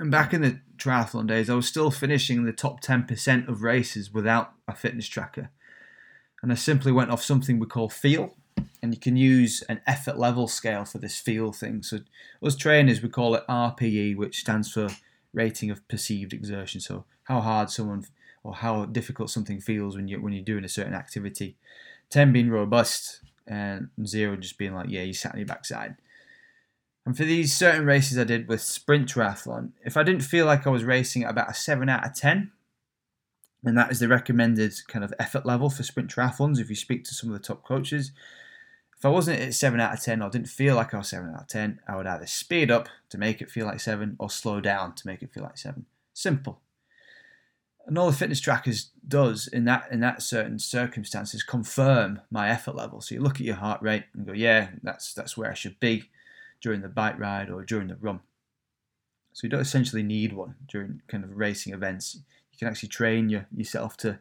And 0.00 0.10
back 0.10 0.34
in 0.34 0.42
the 0.42 0.60
triathlon 0.76 1.28
days, 1.28 1.48
I 1.48 1.54
was 1.54 1.68
still 1.68 1.92
finishing 1.92 2.44
the 2.44 2.52
top 2.52 2.82
10% 2.82 3.48
of 3.48 3.62
races 3.62 4.12
without 4.12 4.52
a 4.66 4.74
fitness 4.74 5.06
tracker. 5.06 5.50
And 6.42 6.50
I 6.50 6.56
simply 6.56 6.90
went 6.90 7.10
off 7.10 7.22
something 7.22 7.58
we 7.58 7.66
call 7.66 7.88
feel. 7.88 8.34
And 8.82 8.92
you 8.92 9.00
can 9.00 9.16
use 9.16 9.62
an 9.62 9.80
effort 9.86 10.18
level 10.18 10.46
scale 10.46 10.84
for 10.84 10.98
this 10.98 11.18
feel 11.18 11.52
thing. 11.52 11.82
So, 11.82 12.00
us 12.42 12.54
trainers, 12.54 13.02
we 13.02 13.08
call 13.08 13.34
it 13.34 13.46
RPE, 13.48 14.16
which 14.16 14.40
stands 14.40 14.70
for 14.70 14.88
rating 15.32 15.70
of 15.70 15.86
perceived 15.88 16.32
exertion. 16.32 16.80
So, 16.80 17.04
how 17.24 17.40
hard 17.40 17.70
someone 17.70 18.04
or 18.42 18.54
how 18.54 18.84
difficult 18.84 19.30
something 19.30 19.60
feels 19.60 19.96
when 19.96 20.06
you're, 20.06 20.20
when 20.20 20.34
you're 20.34 20.44
doing 20.44 20.64
a 20.64 20.68
certain 20.68 20.94
activity. 20.94 21.56
10 22.10 22.32
being 22.32 22.50
robust, 22.50 23.20
and 23.46 23.88
zero 24.06 24.36
just 24.36 24.58
being 24.58 24.74
like, 24.74 24.88
yeah, 24.88 25.02
you 25.02 25.14
sat 25.14 25.32
on 25.32 25.38
your 25.38 25.46
backside. 25.46 25.96
And 27.06 27.16
for 27.16 27.24
these 27.24 27.54
certain 27.54 27.84
races 27.84 28.18
I 28.18 28.24
did 28.24 28.48
with 28.48 28.62
sprint 28.62 29.12
triathlon, 29.12 29.72
if 29.84 29.96
I 29.96 30.02
didn't 30.02 30.22
feel 30.22 30.46
like 30.46 30.66
I 30.66 30.70
was 30.70 30.84
racing 30.84 31.24
at 31.24 31.30
about 31.30 31.50
a 31.50 31.54
7 31.54 31.88
out 31.88 32.06
of 32.06 32.14
10, 32.14 32.50
and 33.64 33.78
that 33.78 33.90
is 33.90 33.98
the 33.98 34.08
recommended 34.08 34.74
kind 34.88 35.04
of 35.04 35.12
effort 35.18 35.46
level 35.46 35.70
for 35.70 35.82
sprint 35.82 36.10
triathlons 36.10 36.58
if 36.58 36.68
you 36.68 36.76
speak 36.76 37.04
to 37.04 37.14
some 37.14 37.30
of 37.30 37.38
the 37.38 37.46
top 37.46 37.64
coaches. 37.64 38.12
If 38.96 39.04
I 39.04 39.08
wasn't 39.08 39.40
at 39.40 39.54
7 39.54 39.78
out 39.80 39.92
of 39.92 40.02
10 40.02 40.22
or 40.22 40.30
didn't 40.30 40.48
feel 40.48 40.76
like 40.76 40.94
I 40.94 40.98
was 40.98 41.08
7 41.08 41.30
out 41.30 41.42
of 41.42 41.48
10, 41.48 41.80
I 41.86 41.96
would 41.96 42.06
either 42.06 42.26
speed 42.26 42.70
up 42.70 42.88
to 43.10 43.18
make 43.18 43.42
it 43.42 43.50
feel 43.50 43.66
like 43.66 43.80
7 43.80 44.16
or 44.18 44.30
slow 44.30 44.60
down 44.60 44.94
to 44.94 45.06
make 45.06 45.22
it 45.22 45.32
feel 45.32 45.42
like 45.42 45.58
7. 45.58 45.84
Simple. 46.12 46.60
And 47.86 47.98
all 47.98 48.10
the 48.10 48.16
fitness 48.16 48.40
trackers 48.40 48.90
does 49.06 49.46
in 49.46 49.66
that 49.66 49.88
in 49.90 50.00
that 50.00 50.22
certain 50.22 50.58
circumstances 50.58 51.42
confirm 51.42 52.22
my 52.30 52.48
effort 52.48 52.74
level. 52.74 53.02
So 53.02 53.14
you 53.14 53.20
look 53.20 53.36
at 53.36 53.46
your 53.46 53.56
heart 53.56 53.82
rate 53.82 54.04
and 54.14 54.26
go, 54.26 54.32
yeah, 54.32 54.70
that's 54.82 55.12
that's 55.12 55.36
where 55.36 55.50
I 55.50 55.54
should 55.54 55.78
be 55.80 56.08
during 56.62 56.80
the 56.80 56.88
bike 56.88 57.18
ride 57.18 57.50
or 57.50 57.62
during 57.62 57.88
the 57.88 57.96
run. 57.96 58.20
So 59.34 59.44
you 59.44 59.50
don't 59.50 59.60
essentially 59.60 60.02
need 60.02 60.32
one 60.32 60.54
during 60.66 61.02
kind 61.08 61.24
of 61.24 61.36
racing 61.36 61.74
events. 61.74 62.14
You 62.52 62.58
can 62.58 62.68
actually 62.68 62.88
train 62.88 63.28
your, 63.28 63.46
yourself 63.54 63.96
to 63.98 64.18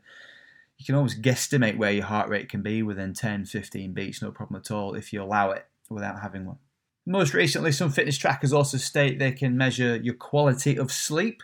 you 0.84 0.94
can 0.94 0.96
always 0.96 1.20
guesstimate 1.20 1.78
where 1.78 1.92
your 1.92 2.06
heart 2.06 2.30
rate 2.30 2.50
can 2.50 2.62
be 2.62 2.84
within 2.84 3.14
10, 3.14 3.46
15 3.46 3.94
beats, 3.94 4.22
no 4.22 4.32
problem 4.32 4.60
at 4.60 4.72
all 4.72 4.96
if 4.96 5.12
you 5.14 5.22
allow 5.22 5.52
it 5.52 5.66
without 5.90 6.22
having 6.22 6.46
one. 6.46 6.58
Most 7.06 7.34
recently, 7.34 7.72
some 7.72 7.92
fitness 7.92 8.18
trackers 8.18 8.54
also 8.54 8.78
state 8.78 9.20
they 9.20 9.32
can 9.32 9.58
measure 9.58 9.96
your 9.98 10.14
quality 10.14 10.78
of 10.78 10.92
sleep 10.92 11.44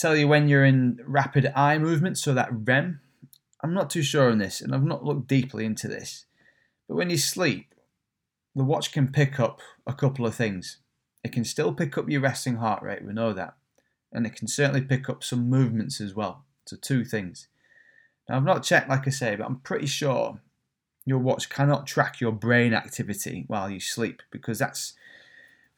tell 0.00 0.16
you 0.16 0.26
when 0.26 0.48
you're 0.48 0.64
in 0.64 0.98
rapid 1.04 1.52
eye 1.54 1.78
movement, 1.78 2.18
so 2.18 2.32
that 2.34 2.48
REM. 2.50 3.00
I'm 3.62 3.74
not 3.74 3.90
too 3.90 4.02
sure 4.02 4.30
on 4.30 4.38
this, 4.38 4.60
and 4.60 4.74
I've 4.74 4.84
not 4.84 5.04
looked 5.04 5.26
deeply 5.26 5.66
into 5.66 5.86
this. 5.86 6.24
But 6.88 6.96
when 6.96 7.10
you 7.10 7.18
sleep, 7.18 7.74
the 8.54 8.64
watch 8.64 8.92
can 8.92 9.12
pick 9.12 9.38
up 9.38 9.60
a 9.86 9.92
couple 9.92 10.26
of 10.26 10.34
things. 10.34 10.78
It 11.22 11.32
can 11.32 11.44
still 11.44 11.74
pick 11.74 11.98
up 11.98 12.08
your 12.08 12.22
resting 12.22 12.56
heart 12.56 12.82
rate, 12.82 13.04
we 13.04 13.12
know 13.12 13.34
that. 13.34 13.56
And 14.10 14.26
it 14.26 14.34
can 14.34 14.48
certainly 14.48 14.80
pick 14.80 15.08
up 15.08 15.22
some 15.22 15.50
movements 15.50 16.00
as 16.00 16.14
well. 16.14 16.44
So, 16.66 16.76
two 16.80 17.04
things. 17.04 17.48
Now, 18.30 18.36
I've 18.36 18.44
not 18.44 18.62
checked, 18.62 18.88
like 18.88 19.08
I 19.08 19.10
say, 19.10 19.34
but 19.34 19.44
I'm 19.44 19.56
pretty 19.56 19.86
sure 19.86 20.38
your 21.04 21.18
watch 21.18 21.50
cannot 21.50 21.88
track 21.88 22.20
your 22.20 22.30
brain 22.30 22.72
activity 22.72 23.44
while 23.48 23.68
you 23.68 23.80
sleep 23.80 24.22
because 24.30 24.60
that's 24.60 24.92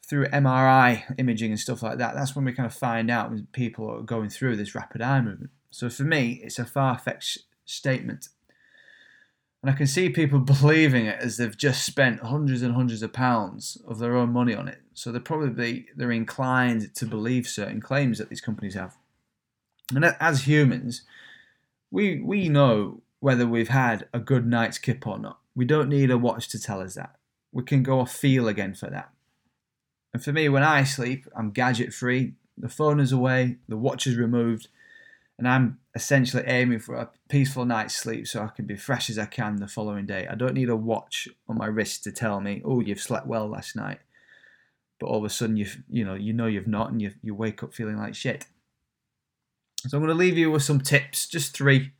through 0.05 0.27
MRI 0.27 1.15
imaging 1.17 1.49
and 1.49 1.59
stuff 1.59 1.81
like 1.81 1.97
that, 1.97 2.13
that's 2.13 2.35
when 2.35 2.45
we 2.45 2.53
kind 2.53 2.67
of 2.67 2.75
find 2.75 3.09
out 3.09 3.31
when 3.31 3.47
people 3.53 3.89
are 3.89 4.01
going 4.01 4.29
through 4.29 4.55
this 4.55 4.75
rapid 4.75 5.01
eye 5.01 5.19
movement. 5.21 5.49
So 5.71 5.89
for 5.89 6.03
me, 6.03 6.41
it's 6.43 6.59
a 6.59 6.65
far 6.65 6.99
fetched 6.99 7.39
statement. 7.65 8.29
And 9.63 9.71
I 9.71 9.73
can 9.73 9.87
see 9.87 10.09
people 10.09 10.37
believing 10.39 11.07
it 11.07 11.19
as 11.19 11.37
they've 11.37 11.57
just 11.57 11.83
spent 11.83 12.19
hundreds 12.19 12.61
and 12.61 12.75
hundreds 12.75 13.01
of 13.01 13.13
pounds 13.13 13.79
of 13.87 13.97
their 13.97 14.15
own 14.15 14.31
money 14.31 14.53
on 14.53 14.67
it. 14.67 14.81
So 14.93 15.11
they're 15.11 15.21
probably 15.21 15.87
they're 15.95 16.11
inclined 16.11 16.93
to 16.93 17.07
believe 17.07 17.47
certain 17.47 17.81
claims 17.81 18.19
that 18.19 18.29
these 18.29 18.41
companies 18.41 18.75
have. 18.75 18.95
And 19.95 20.05
as 20.19 20.45
humans, 20.45 21.01
we 21.93 22.19
we 22.19 22.49
know 22.49 23.03
whether 23.19 23.45
we've 23.45 23.69
had 23.69 24.07
a 24.11 24.19
good 24.19 24.47
night's 24.47 24.79
kip 24.79 25.05
or 25.05 25.19
not. 25.19 25.37
We 25.55 25.63
don't 25.63 25.89
need 25.89 26.09
a 26.09 26.17
watch 26.17 26.49
to 26.49 26.59
tell 26.59 26.81
us 26.81 26.95
that. 26.95 27.15
We 27.51 27.63
can 27.63 27.83
go 27.83 27.99
off 27.99 28.11
feel 28.11 28.47
again 28.47 28.73
for 28.73 28.89
that. 28.89 29.11
And 30.11 30.23
for 30.23 30.33
me, 30.33 30.49
when 30.49 30.63
I 30.63 30.83
sleep, 30.83 31.27
I'm 31.37 31.51
gadget 31.51 31.93
free. 31.93 32.33
The 32.57 32.67
phone 32.67 32.99
is 32.99 33.11
away, 33.11 33.57
the 33.67 33.77
watch 33.77 34.07
is 34.07 34.17
removed, 34.17 34.67
and 35.37 35.47
I'm 35.47 35.79
essentially 35.93 36.43
aiming 36.47 36.79
for 36.79 36.95
a 36.95 37.09
peaceful 37.29 37.65
night's 37.65 37.95
sleep 37.95 38.27
so 38.27 38.41
I 38.41 38.47
can 38.47 38.65
be 38.65 38.75
fresh 38.75 39.09
as 39.09 39.19
I 39.19 39.25
can 39.25 39.57
the 39.57 39.67
following 39.67 40.07
day. 40.07 40.27
I 40.27 40.35
don't 40.35 40.55
need 40.55 40.69
a 40.69 40.75
watch 40.75 41.27
on 41.47 41.59
my 41.59 41.67
wrist 41.67 42.03
to 42.05 42.11
tell 42.11 42.41
me, 42.41 42.61
"Oh, 42.65 42.79
you've 42.79 42.99
slept 42.99 43.27
well 43.27 43.47
last 43.47 43.75
night," 43.75 43.99
but 44.99 45.07
all 45.07 45.19
of 45.19 45.25
a 45.25 45.29
sudden 45.29 45.57
you 45.57 45.67
you 45.89 46.03
know 46.03 46.15
you 46.15 46.33
know 46.33 46.47
you've 46.47 46.67
not, 46.67 46.91
and 46.91 46.99
you 47.03 47.13
you 47.21 47.35
wake 47.35 47.61
up 47.61 47.75
feeling 47.75 47.97
like 47.97 48.15
shit. 48.15 48.47
So 49.89 49.97
I'm 49.97 50.03
going 50.03 50.15
to 50.15 50.19
leave 50.19 50.37
you 50.37 50.51
with 50.51 50.63
some 50.63 50.79
tips, 50.79 51.27
just 51.27 51.55
three, 51.55 51.91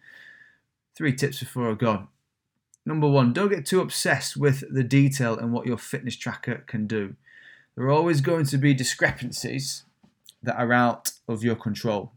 three 0.96 1.13
tips 1.13 1.40
before 1.40 1.70
I 1.70 1.74
go. 1.74 2.08
Number 2.86 3.08
one, 3.08 3.34
don't 3.34 3.50
get 3.50 3.65
too 3.65 3.82
obsessed 3.82 4.38
with 4.38 4.63
the 4.74 4.84
detail 4.84 5.38
and 5.38 5.54
what 5.54 5.65
your 5.65 5.78
fitness 5.78 6.15
tracker 6.15 6.63
can 6.67 6.88
do 6.88 7.15
there 7.76 7.86
are 7.86 7.91
always 7.91 8.22
going 8.22 8.46
to 8.46 8.58
be 8.58 8.74
discrepancies 8.74 9.84
that 10.41 10.58
are 10.58 10.74
out 10.74 11.12
of 11.28 11.43
your 11.43 11.56
control. 11.56 12.12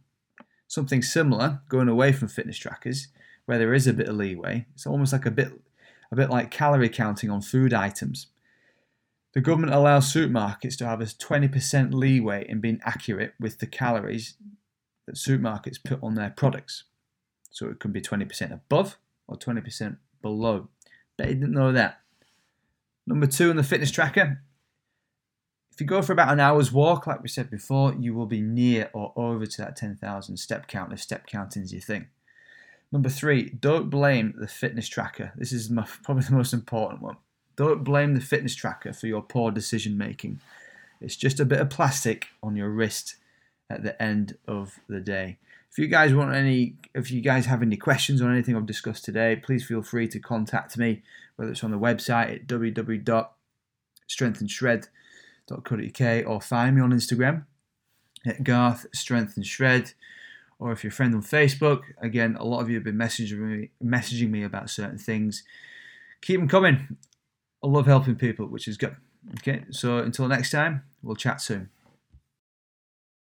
Something 0.68 1.02
similar, 1.02 1.60
going 1.68 1.88
away 1.88 2.12
from 2.12 2.28
fitness 2.28 2.58
trackers, 2.58 3.08
where 3.46 3.58
there 3.58 3.72
is 3.72 3.86
a 3.86 3.92
bit 3.92 4.08
of 4.08 4.16
leeway, 4.16 4.66
it's 4.74 4.86
almost 4.86 5.12
like 5.12 5.26
a 5.26 5.30
bit 5.30 5.52
a 6.12 6.16
bit 6.16 6.30
like 6.30 6.52
calorie 6.52 6.88
counting 6.88 7.30
on 7.30 7.40
food 7.40 7.74
items. 7.74 8.28
The 9.32 9.40
government 9.40 9.74
allows 9.74 10.12
supermarkets 10.12 10.78
to 10.78 10.86
have 10.86 11.00
a 11.00 11.04
20% 11.04 11.92
leeway 11.92 12.46
in 12.48 12.60
being 12.60 12.80
accurate 12.84 13.34
with 13.40 13.58
the 13.58 13.66
calories 13.66 14.34
that 15.06 15.16
supermarkets 15.16 15.82
put 15.82 16.02
on 16.02 16.14
their 16.14 16.30
products. 16.30 16.84
So 17.50 17.66
it 17.68 17.80
can 17.80 17.92
be 17.92 18.00
20% 18.00 18.52
above 18.52 18.98
or 19.26 19.36
20% 19.36 19.96
below. 20.20 20.68
Bet 21.16 21.28
you 21.28 21.34
didn't 21.34 21.52
know 21.52 21.72
that. 21.72 22.00
Number 23.06 23.26
two 23.26 23.50
on 23.50 23.56
the 23.56 23.62
fitness 23.62 23.90
tracker 23.90 24.40
if 25.76 25.82
you 25.82 25.86
go 25.86 26.00
for 26.00 26.14
about 26.14 26.32
an 26.32 26.40
hour's 26.40 26.72
walk, 26.72 27.06
like 27.06 27.22
we 27.22 27.28
said 27.28 27.50
before, 27.50 27.94
you 28.00 28.14
will 28.14 28.24
be 28.24 28.40
near 28.40 28.88
or 28.94 29.12
over 29.14 29.44
to 29.44 29.58
that 29.58 29.76
10,000 29.76 30.38
step 30.38 30.68
count 30.68 30.90
if 30.90 31.02
step 31.02 31.26
counting 31.26 31.64
is 31.64 31.70
your 31.70 31.82
thing. 31.82 32.06
Number 32.90 33.10
three, 33.10 33.50
don't 33.50 33.90
blame 33.90 34.32
the 34.38 34.48
fitness 34.48 34.88
tracker. 34.88 35.34
This 35.36 35.52
is 35.52 35.68
my, 35.68 35.86
probably 36.02 36.22
the 36.22 36.32
most 36.32 36.54
important 36.54 37.02
one. 37.02 37.18
Don't 37.56 37.84
blame 37.84 38.14
the 38.14 38.22
fitness 38.22 38.54
tracker 38.54 38.94
for 38.94 39.06
your 39.06 39.20
poor 39.20 39.50
decision 39.50 39.98
making. 39.98 40.40
It's 41.02 41.14
just 41.14 41.40
a 41.40 41.44
bit 41.44 41.60
of 41.60 41.68
plastic 41.68 42.28
on 42.42 42.56
your 42.56 42.70
wrist 42.70 43.16
at 43.68 43.82
the 43.82 44.00
end 44.02 44.38
of 44.46 44.78
the 44.88 45.00
day. 45.00 45.38
If 45.70 45.78
you 45.78 45.88
guys 45.88 46.14
want 46.14 46.34
any, 46.34 46.76
if 46.94 47.10
you 47.10 47.20
guys 47.20 47.46
have 47.46 47.62
any 47.62 47.76
questions 47.76 48.22
on 48.22 48.32
anything 48.32 48.56
I've 48.56 48.66
discussed 48.66 49.04
today, 49.04 49.36
please 49.36 49.64
feel 49.64 49.82
free 49.82 50.08
to 50.08 50.18
contact 50.18 50.78
me, 50.78 51.02
whether 51.36 51.50
it's 51.50 51.64
on 51.64 51.70
the 51.70 51.78
website 51.78 52.34
at 52.34 52.46
www.strengthandshred.com 52.46 54.88
garth.co.uk 55.46 56.26
or 56.26 56.40
find 56.40 56.76
me 56.76 56.82
on 56.82 56.92
Instagram 56.92 57.44
at 58.24 58.44
Garth 58.44 58.86
Strength 58.94 59.36
and 59.36 59.46
Shred. 59.46 59.92
Or 60.58 60.72
if 60.72 60.82
you're 60.82 60.90
a 60.90 60.94
friend 60.94 61.14
on 61.14 61.22
Facebook, 61.22 61.82
again, 62.00 62.36
a 62.38 62.44
lot 62.44 62.60
of 62.60 62.70
you 62.70 62.76
have 62.76 62.84
been 62.84 62.96
messaging 62.96 63.38
me, 63.38 63.70
messaging 63.84 64.30
me 64.30 64.42
about 64.42 64.70
certain 64.70 64.98
things. 64.98 65.44
Keep 66.22 66.40
them 66.40 66.48
coming. 66.48 66.96
I 67.62 67.66
love 67.66 67.86
helping 67.86 68.16
people, 68.16 68.46
which 68.46 68.66
is 68.66 68.76
good. 68.76 68.96
Okay, 69.38 69.64
so 69.70 69.98
until 69.98 70.28
next 70.28 70.50
time, 70.50 70.84
we'll 71.02 71.16
chat 71.16 71.40
soon. 71.40 71.68